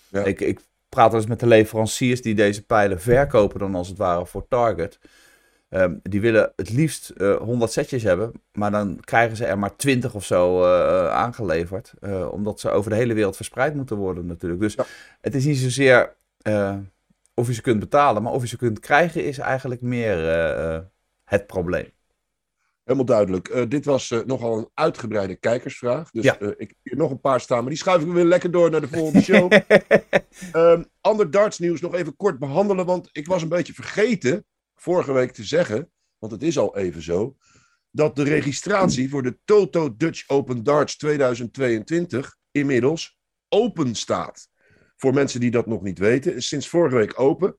[0.09, 0.23] Ja.
[0.23, 0.59] Ik, ik
[0.89, 4.99] praat eens met de leveranciers die deze pijlen verkopen dan als het ware voor Target.
[5.69, 9.59] Um, die willen het liefst uh, eh, 100 setjes hebben, maar dan krijgen ze er
[9.59, 11.93] maar 20 of zo uh, aangeleverd.
[12.01, 14.61] Uh, omdat ze over de hele wereld verspreid moeten worden natuurlijk.
[14.61, 14.85] Dus ja.
[15.21, 16.15] het is niet zozeer
[17.33, 20.17] of je ze kunt betalen, maar of je ze kunt krijgen is eigenlijk meer
[21.23, 21.91] het probleem.
[22.83, 23.69] Helemaal duidelijk.
[23.69, 26.11] Dit was nogal een uitgebreide kijkersvraag.
[26.11, 26.39] Dus ja.
[26.39, 28.81] ik heb hier nog een paar staan, maar die schuiven we weer lekker door naar
[28.81, 29.51] de volgende show.
[30.53, 34.45] um, ander dartsnieuws nog even kort behandelen, want ik was een beetje vergeten
[34.81, 37.37] vorige week te zeggen, want het is al even zo,
[37.91, 43.17] dat de registratie voor de Toto Dutch Open Darts 2022 inmiddels
[43.49, 44.47] open staat.
[44.95, 47.57] Voor mensen die dat nog niet weten, is sinds vorige week open.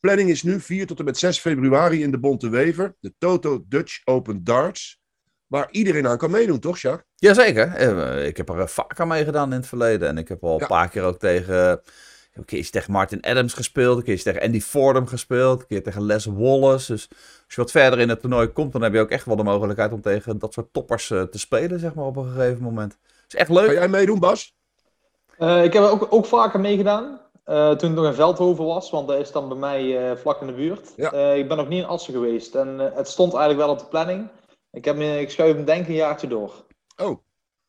[0.00, 3.64] Planning is nu 4 tot en met 6 februari in de Bonte Wever, de Toto
[3.68, 5.02] Dutch Open Darts.
[5.46, 7.06] Waar iedereen aan kan meedoen, toch, Jacques?
[7.14, 7.76] Jazeker.
[8.24, 10.08] Ik heb er vaak aan meegedaan in het verleden.
[10.08, 10.66] En ik heb al een ja.
[10.66, 11.80] paar keer ook tegen
[12.34, 16.02] een keer tegen Martin Adams gespeeld, een keer tegen Andy Fordham gespeeld, een keer tegen
[16.02, 16.92] Les Wallace.
[16.92, 17.08] Dus
[17.44, 19.42] als je wat verder in het toernooi komt, dan heb je ook echt wel de
[19.42, 22.98] mogelijkheid om tegen dat soort toppers uh, te spelen, zeg maar, op een gegeven moment.
[23.28, 23.66] is echt leuk.
[23.66, 24.54] Ga jij meedoen, Bas?
[25.38, 27.20] Uh, ik heb ook, ook vaker meegedaan.
[27.46, 30.46] Uh, toen ik nog in Veldhoven was, want dat is dan bij mij vlak in
[30.46, 30.92] de buurt.
[30.96, 31.12] Ja.
[31.32, 34.28] ik ben nog niet in Assen geweest en het stond eigenlijk wel op de planning.
[34.70, 36.52] Ik, heb, ik schuif hem denk ik een jaartje door.
[36.96, 37.18] Oh,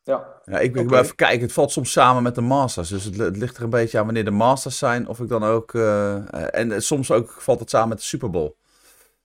[0.06, 0.40] ja.
[0.44, 1.00] ja ik wil okay.
[1.00, 1.40] even kijken.
[1.40, 2.88] Het valt soms samen met de Masters.
[2.88, 5.08] Dus het, het, ligt er een beetje aan wanneer de Masters zijn.
[5.08, 5.72] Of ik dan ook.
[5.72, 8.54] Uh, en soms ook valt het samen met de Super Bowl.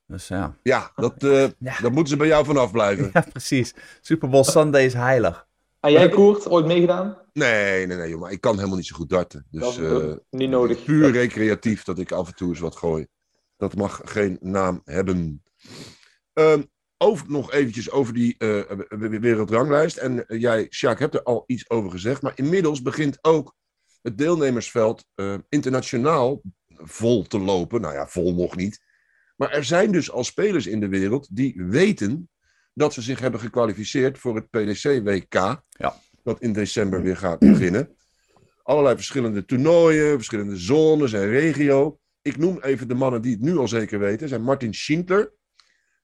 [0.07, 0.55] Dus ja.
[0.63, 1.79] Ja, dat, uh, ja.
[1.81, 3.09] daar moeten ze bij jou vanaf blijven.
[3.13, 3.73] Ja, precies.
[4.01, 5.47] Super Bowl Sunday is heilig.
[5.79, 7.17] En jij, Koert, ooit meegedaan?
[7.33, 8.31] Nee, nee, nee, jongen.
[8.31, 9.45] Ik kan helemaal niet zo goed darten.
[9.51, 10.83] Dus, dat is uh, niet nodig.
[10.83, 13.07] Puur recreatief dat ik af en toe eens wat gooi.
[13.57, 15.43] Dat mag geen naam hebben.
[16.33, 16.69] Um,
[17.01, 18.61] over, nog eventjes over die uh,
[19.19, 19.97] wereldranglijst.
[19.97, 22.21] En uh, jij, Sjaak, hebt er al iets over gezegd.
[22.21, 23.55] Maar inmiddels begint ook
[24.01, 26.41] het deelnemersveld uh, internationaal
[26.75, 27.81] vol te lopen.
[27.81, 28.81] Nou ja, vol nog niet.
[29.35, 32.29] Maar er zijn dus al spelers in de wereld die weten
[32.73, 35.63] dat ze zich hebben gekwalificeerd voor het PDC-WK.
[35.69, 35.95] Ja.
[36.23, 37.95] Dat in december weer gaat beginnen.
[38.63, 41.99] Allerlei verschillende toernooien, verschillende zones en regio.
[42.21, 44.27] Ik noem even de mannen die het nu al zeker weten.
[44.27, 45.33] zijn Martin Schindler,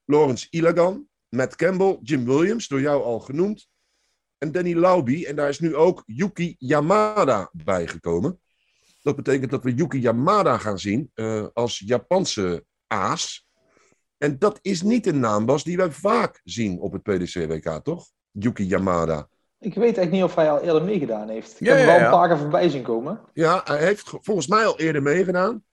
[0.08, 3.68] Lawrence Ilagan, Matt Campbell, Jim Williams, door jou al genoemd.
[4.38, 5.26] En Danny Lauby.
[5.26, 8.40] En daar is nu ook Yuki Yamada bijgekomen.
[9.02, 13.48] Dat betekent dat we Yuki Yamada gaan zien uh, als Japanse aas.
[14.18, 18.10] En dat is niet een naambas die wij vaak zien op het PDC-WK, toch?
[18.32, 19.30] Yuki Yamada.
[19.60, 21.62] Ik weet eigenlijk niet of hij al eerder meegedaan heeft.
[21.62, 23.22] Ik heb hem wel een paar keer voorbij zien komen.
[23.34, 25.64] Ja, hij heeft volgens mij al eerder meegedaan.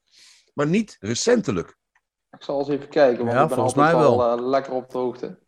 [0.55, 1.77] Maar niet recentelijk.
[2.35, 4.99] Ik zal eens even kijken, want ik ben altijd mij wel uh, lekker op de
[4.99, 5.39] hoogte.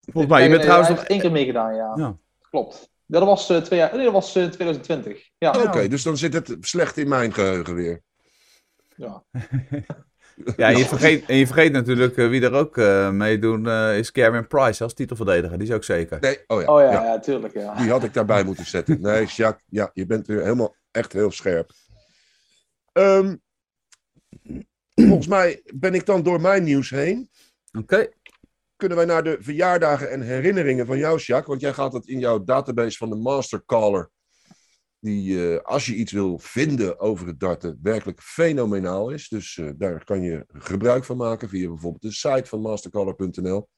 [0.00, 1.92] Volgens mij, je bent trouwens nog één keer meegedaan, ja.
[1.96, 2.16] ja.
[2.50, 2.90] Klopt.
[3.06, 5.30] Dat was, uh, twee jaar, nee, dat was uh, 2020.
[5.38, 5.50] Ja.
[5.50, 8.02] Oké, okay, dus dan zit het slecht in mijn geheugen weer.
[8.96, 9.22] Ja.
[10.56, 14.12] ja, en je vergeet, en je vergeet natuurlijk wie er ook uh, meedoen, uh, is
[14.12, 15.58] Kevin Price als titelverdediger.
[15.58, 16.20] Die is ook zeker.
[16.20, 16.74] Nee, oh ja.
[16.74, 17.04] Oh ja, ja.
[17.04, 17.54] ja tuurlijk.
[17.54, 17.74] Ja.
[17.74, 19.00] Die had ik daarbij moeten zetten.
[19.00, 21.70] Nee, Jacques, ja, je bent weer helemaal echt heel scherp.
[22.92, 23.42] Um,
[25.22, 27.30] volgens mij ben ik dan door mijn nieuws heen.
[27.78, 28.08] Oké
[28.76, 31.48] kunnen wij naar de verjaardagen en herinneringen van jou, Jacques.
[31.48, 34.10] Want jij gaat het in jouw database van de Mastercaller.
[34.98, 39.28] Die, uh, als je iets wil vinden over het darten, werkelijk fenomenaal is.
[39.28, 43.68] Dus uh, daar kan je gebruik van maken via bijvoorbeeld de site van mastercaller.nl.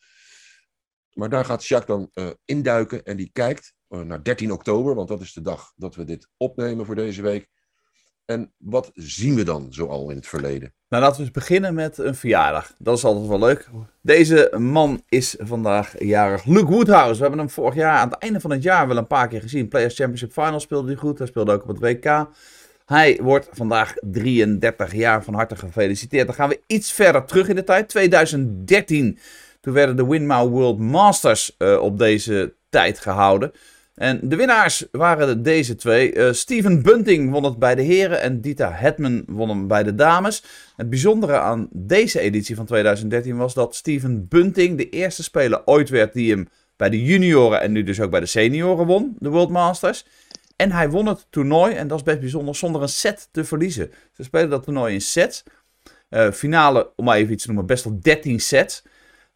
[1.12, 5.20] Maar daar gaat Jacques dan uh, induiken en die kijkt naar 13 oktober, want dat
[5.20, 7.48] is de dag dat we dit opnemen voor deze week.
[8.28, 10.72] En wat zien we dan zoal in het verleden?
[10.88, 12.72] Nou, laten we eens beginnen met een verjaardag.
[12.78, 13.68] Dat is altijd wel leuk.
[14.00, 16.44] Deze man is vandaag jarig.
[16.44, 17.14] Luke Woodhouse.
[17.14, 19.40] We hebben hem vorig jaar aan het einde van het jaar wel een paar keer
[19.40, 19.68] gezien.
[19.68, 21.18] Players Championship Finals speelde hij goed.
[21.18, 22.28] Hij speelde ook op het WK.
[22.84, 25.24] Hij wordt vandaag 33 jaar.
[25.24, 26.26] Van harte gefeliciteerd.
[26.26, 27.88] Dan gaan we iets verder terug in de tijd.
[27.88, 29.18] 2013.
[29.60, 33.52] Toen werden de Winmau World Masters uh, op deze tijd gehouden.
[33.98, 36.14] En de winnaars waren deze twee.
[36.14, 39.94] Uh, Steven Bunting won het bij de heren en Dita Hetman won hem bij de
[39.94, 40.42] dames.
[40.76, 45.88] Het bijzondere aan deze editie van 2013 was dat Steven Bunting de eerste speler ooit
[45.88, 49.28] werd die hem bij de junioren en nu dus ook bij de senioren won, de
[49.28, 50.04] World Masters.
[50.56, 53.90] En hij won het toernooi, en dat is best bijzonder, zonder een set te verliezen.
[54.12, 55.42] Ze spelen dat toernooi in sets.
[56.10, 58.82] Uh, finale, om maar even iets te noemen, best wel 13 sets.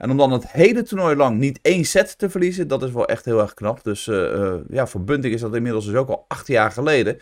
[0.03, 3.07] En om dan het hele toernooi lang niet één set te verliezen, dat is wel
[3.07, 3.85] echt heel erg knap.
[3.85, 7.19] Dus uh, ja, voor Bunting is dat inmiddels dus ook al acht jaar geleden.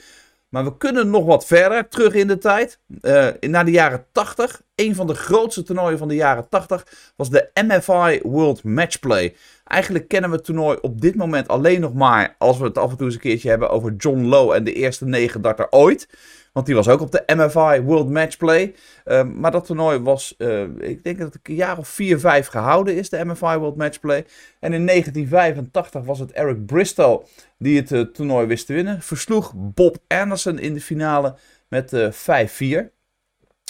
[0.49, 2.78] Maar we kunnen nog wat verder terug in de tijd.
[3.03, 4.62] Uh, naar de jaren 80.
[4.74, 9.35] Een van de grootste toernooien van de jaren 80 was de MFI World Matchplay.
[9.64, 12.91] Eigenlijk kennen we het toernooi op dit moment alleen nog maar als we het af
[12.91, 16.09] en toe eens een keertje hebben over John Lowe en de eerste negen darter ooit.
[16.53, 18.74] Want die was ook op de MFI World Matchplay.
[19.05, 22.46] Uh, maar dat toernooi was, uh, ik denk dat het een jaar of 4, 5
[22.46, 24.26] gehouden is, de MFI World Matchplay.
[24.61, 27.24] En in 1985 was het Eric Bristow
[27.59, 29.03] die het uh, toernooi wist te winnen.
[29.03, 31.34] Versloeg Bob Anderson in de finale
[31.68, 32.98] met 5-4.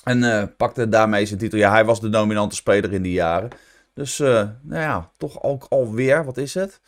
[0.05, 1.59] En pakte daarmee zijn titel.
[1.59, 3.49] Ja, hij was de dominante speler in die jaren.
[3.95, 6.81] Dus, nou ja, toch ook alweer, wat is het?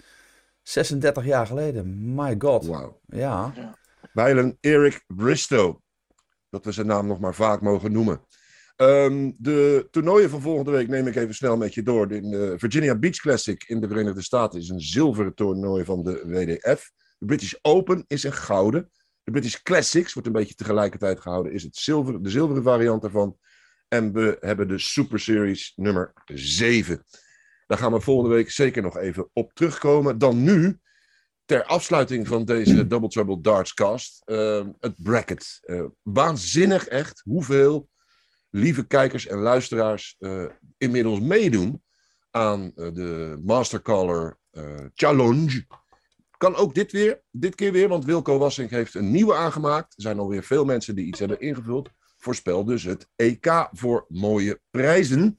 [0.63, 2.15] 36 jaar geleden.
[2.15, 2.67] My god.
[2.67, 2.95] Wow.
[3.07, 3.53] Ja.
[4.13, 5.81] Wijlen Eric Bristow
[6.53, 8.27] dat we zijn naam nog maar vaak mogen noemen.
[8.77, 12.09] Um, de toernooien van volgende week neem ik even snel met je door.
[12.09, 16.91] De Virginia Beach Classic in de Verenigde Staten is een zilveren toernooi van de WDF.
[17.19, 18.91] De British Open is een gouden.
[19.23, 21.53] De British Classics wordt een beetje tegelijkertijd gehouden.
[21.53, 23.39] Is het zilver, de zilveren variant daarvan.
[23.89, 27.05] En we hebben de Super Series nummer 7.
[27.67, 30.19] Daar gaan we volgende week zeker nog even op terugkomen.
[30.19, 30.81] Dan nu
[31.53, 35.61] ter afsluiting van deze Double Trouble Darts cast, uh, het bracket.
[35.65, 37.89] Uh, waanzinnig echt hoeveel
[38.51, 40.45] lieve kijkers en luisteraars uh,
[40.79, 41.83] inmiddels meedoen
[42.31, 44.39] aan de Mastercaller
[44.95, 45.67] Challenge.
[46.37, 49.97] Kan ook dit, weer, dit keer weer, want Wilco Wassink heeft een nieuwe aangemaakt.
[49.97, 51.89] Er zijn alweer veel mensen die iets hebben ingevuld.
[52.17, 55.39] Voorspel dus het EK voor mooie prijzen.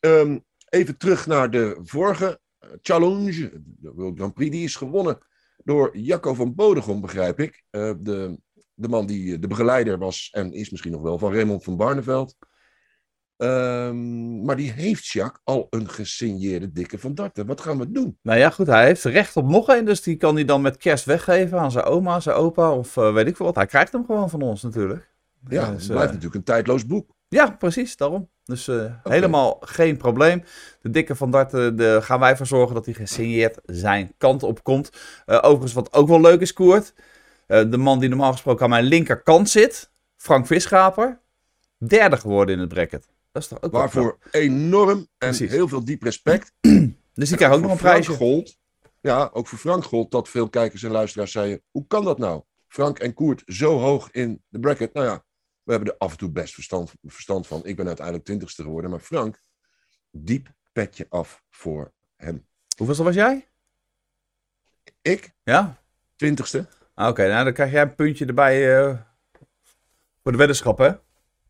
[0.00, 2.40] Um, even terug naar de vorige
[2.82, 5.18] Challenge, de World Grand Prix, die is gewonnen
[5.64, 7.64] door Jacco van Bodegom, begrijp ik.
[7.70, 8.40] Uh, de,
[8.74, 12.36] de man die de begeleider was en is misschien nog wel van Raymond van Barneveld.
[13.36, 17.46] Um, maar die heeft Jacques al een gesigneerde dikke van Darten.
[17.46, 18.18] Wat gaan we doen?
[18.22, 19.84] Nou ja, goed, hij heeft recht op nog een.
[19.84, 23.12] Dus die kan hij dan met kerst weggeven aan zijn oma, zijn opa of uh,
[23.12, 23.54] weet ik veel wat.
[23.54, 25.14] Hij krijgt hem gewoon van ons natuurlijk.
[25.48, 27.14] Ja, dus, het blijft uh, natuurlijk een tijdloos boek.
[27.30, 28.30] Ja, precies, daarom.
[28.44, 28.98] Dus uh, okay.
[29.02, 30.44] helemaal geen probleem.
[30.80, 34.62] De dikke van Darten de, gaan wij ervoor zorgen dat hij gesigneerd zijn kant op
[34.62, 34.90] komt.
[35.26, 36.94] Uh, overigens, wat ook wel leuk is, Koert.
[37.48, 41.20] Uh, de man die normaal gesproken aan mijn linkerkant zit, Frank Vischaper,
[41.78, 43.08] derde geworden in het bracket.
[43.32, 45.50] Dat is toch ook wel Waarvoor enorm en Precies.
[45.50, 46.52] heel veel diep respect.
[47.14, 48.12] Dus die krijgt ook nog een prijsje.
[48.12, 48.58] Gold,
[49.00, 52.42] ja, ook voor Frank Gold dat veel kijkers en luisteraars zeiden: hoe kan dat nou?
[52.68, 54.92] Frank en Koert zo hoog in de bracket.
[54.92, 55.24] Nou ja,
[55.62, 57.64] we hebben er af en toe best verstand, verstand van.
[57.64, 59.40] Ik ben uiteindelijk twintigste geworden, maar Frank,
[60.10, 62.46] diep petje af voor hem.
[62.76, 63.48] Hoeveel was jij?
[65.02, 65.82] Ik, Ja?
[66.16, 66.66] twintigste.
[66.94, 68.98] Ah, Oké, nou dan krijg jij een puntje erbij eh,
[70.22, 70.90] voor de weddenschap, hè?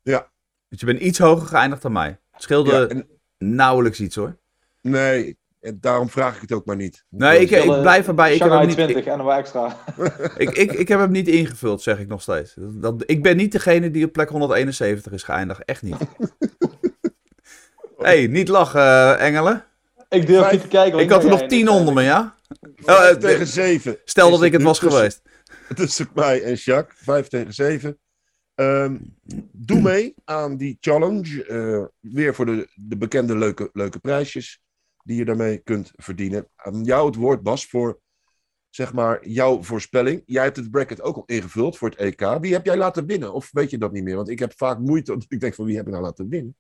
[0.02, 0.30] Ja.
[0.68, 2.20] Dus je bent iets hoger geëindigd dan mij.
[2.30, 3.08] Het scheelde Ja, en,
[3.38, 4.38] nauwelijks iets, hoor.
[4.82, 7.04] nee, en daarom vraag ik het ook maar niet.
[7.08, 8.34] Nee, ik, ik blijf erbij.
[8.34, 9.76] Ik heb, hem niet, 20 en nog extra.
[10.36, 12.54] ik, ik, ik heb hem niet ingevuld, zeg ik nog steeds.
[12.56, 15.64] Dat, dat- ik ben niet degene die op plek 171 is geëindigd.
[15.64, 15.96] Echt niet.
[17.98, 19.64] hey, niet lachen, eh, Engelen.
[20.08, 20.98] Ik durf Vijf- niet te kijken.
[20.98, 22.34] Ik had er nog ben 10 jij onder me, ja?
[22.76, 23.98] Vijf eh, tegen zeven.
[24.04, 25.22] Stel is dat ik het was tussen- geweest.
[25.74, 26.98] tussen mij en Jacques.
[27.02, 27.98] Vijf tegen zeven.
[28.54, 28.96] Ehm,
[29.52, 31.44] doe mee aan die challenge.
[31.44, 34.60] eh, weer voor de, de bekende leuke, leuke prijsjes
[35.10, 36.48] die je daarmee kunt verdienen.
[36.56, 38.00] Aan jou het woord, Bas, voor
[38.68, 40.22] zeg maar jouw voorspelling.
[40.26, 42.38] Jij hebt het bracket ook al ingevuld voor het EK.
[42.40, 43.32] Wie heb jij laten winnen?
[43.32, 44.16] Of weet je dat niet meer?
[44.16, 45.10] Want ik heb vaak moeite.
[45.10, 46.56] want Ik denk van wie heb ik nou laten winnen?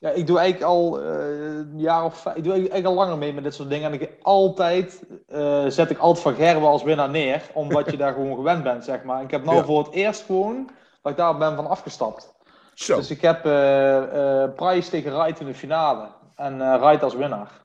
[0.00, 3.18] Ja, ik doe eigenlijk al eh, een jaar of vijf, ik doe eigenlijk al langer
[3.18, 3.92] mee met dit soort dingen.
[3.92, 8.12] En ik altijd eh, zet ik altijd van Gerben als winnaar neer, omdat je daar
[8.12, 9.22] gewoon gewend bent, zeg maar.
[9.22, 9.64] Ik heb nou Ja.
[9.64, 10.70] voor het eerst gewoon
[11.02, 12.32] dat ik daar ben van afgestapt.
[12.74, 12.96] Zo.
[12.96, 16.08] Dus ik heb eh Price tegen Wright in de finale.
[16.34, 17.63] En Wright als winnaar.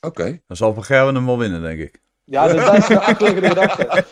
[0.00, 0.40] Oké.
[0.46, 2.00] Dan zal Van Gerwen hem wel winnen, denk ik.
[2.24, 4.04] Ja, dat is een gedachte.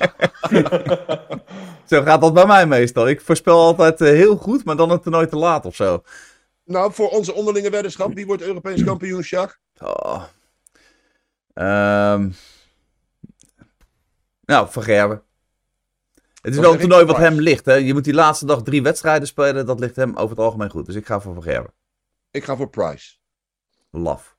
[1.91, 3.09] Zo gaat dat bij mij meestal.
[3.09, 6.03] Ik voorspel altijd eh, heel goed, maar dan een toernooi te laat of zo.
[6.65, 8.15] Nou, voor onze onderlinge weddenschap.
[8.15, 9.59] Wie wordt Europees kampioen, Jacques?
[9.81, 10.23] Oh.
[11.55, 12.31] Ehm.
[14.45, 15.23] Nou, Van Gerwen.
[16.41, 17.65] Het is wel een toernooi wat hem ligt.
[17.65, 17.75] Hè.
[17.75, 19.67] Je moet die laatste dag drie wedstrijden spelen.
[19.67, 20.87] Dat ligt hem over het algemeen goed.
[20.87, 21.73] Dus ik ga voor Van Gerwen.
[22.31, 23.17] Ik ga voor Price.
[23.91, 24.34] Laf.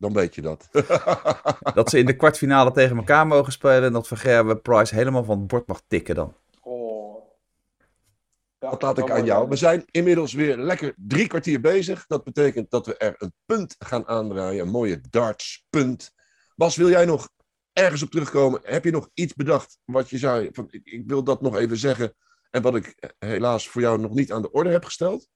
[0.00, 0.68] Dan weet je dat.
[1.74, 3.82] Dat ze in de kwartfinale tegen elkaar mogen spelen.
[3.82, 6.34] En dat Van Gerwen Price helemaal van het bord mag tikken dan.
[6.62, 7.22] Oh.
[8.58, 9.48] Ja, Dat laat ik aan jou.
[9.48, 12.06] We zijn inmiddels weer lekker drie kwartier bezig.
[12.06, 14.62] Dat betekent dat we er een punt gaan aandraaien.
[14.62, 16.14] Een mooie darts punt.
[16.56, 17.28] Bas, wil jij nog
[17.72, 18.60] ergens op terugkomen?
[18.62, 20.48] Heb je nog iets bedacht wat je zei?
[20.52, 22.14] Van, ik, ik wil dat nog even zeggen.
[22.50, 25.28] En wat ik helaas voor jou nog niet aan de orde heb gesteld.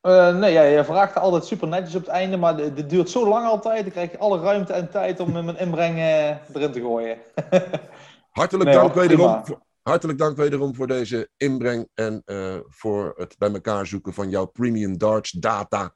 [0.00, 3.28] Eh, nee, ja, je vraagt altijd super netjes op het einde, maar dit duurt zo
[3.28, 3.82] lang altijd.
[3.82, 7.18] Dan krijg je alle ruimte en tijd om met mijn inbreng erin te gooien.
[8.30, 11.88] Hartelijk, Nee, dank wederom, voor, hartelijk dank wederom voor deze inbreng.
[11.94, 15.94] En eh, voor het bij elkaar zoeken van jouw premium darts data.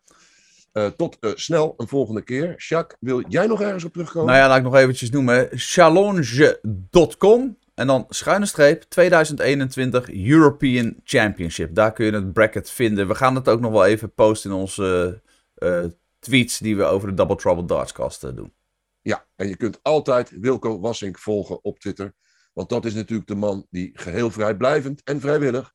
[0.72, 2.54] Eh, tot snel een volgende keer.
[2.56, 4.28] Jacques, wil jij nog ergens op terugkomen?
[4.28, 5.48] Nou ja, laat ik nog eventjes noemen.
[5.50, 7.56] Challenge.com.
[7.78, 11.74] En dan schuine streep 2021 European Championship.
[11.74, 13.08] Daar kun je het bracket vinden.
[13.08, 15.22] We gaan het ook nog wel even posten in onze
[15.54, 15.84] eh,
[16.18, 18.54] tweets die we over de Double Trouble Dartscast eh, doen.
[19.00, 22.14] Ja, en je kunt altijd Wilco Wassink volgen op Twitter.
[22.52, 25.74] Want dat is natuurlijk de man die geheel vrijblijvend en vrijwillig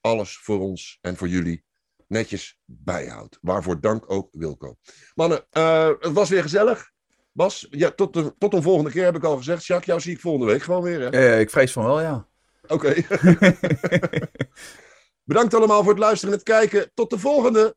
[0.00, 1.64] alles voor ons en voor jullie
[2.06, 3.38] netjes bijhoudt.
[3.40, 4.76] Waarvoor dank ook Wilco.
[5.14, 6.91] Mannen, eh, het was weer gezellig.
[7.32, 9.66] Bas, ja, tot, de, tot een volgende keer heb ik al gezegd.
[9.66, 11.00] Jacques, jou zie ik volgende week gewoon weer.
[11.00, 11.08] Hè?
[11.08, 12.26] Eh, ik vrees van wel, ja.
[12.66, 12.94] Oké.
[15.24, 16.90] Bedankt allemaal voor het luisteren en het kijken.
[16.94, 17.76] Tot de volgende.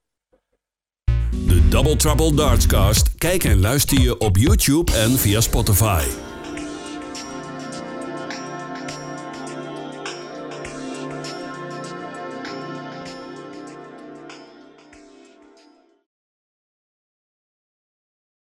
[1.32, 3.16] De Double Trouble Dartscast.
[3.16, 6.04] Kijk en luister je op YouTube en via Spotify.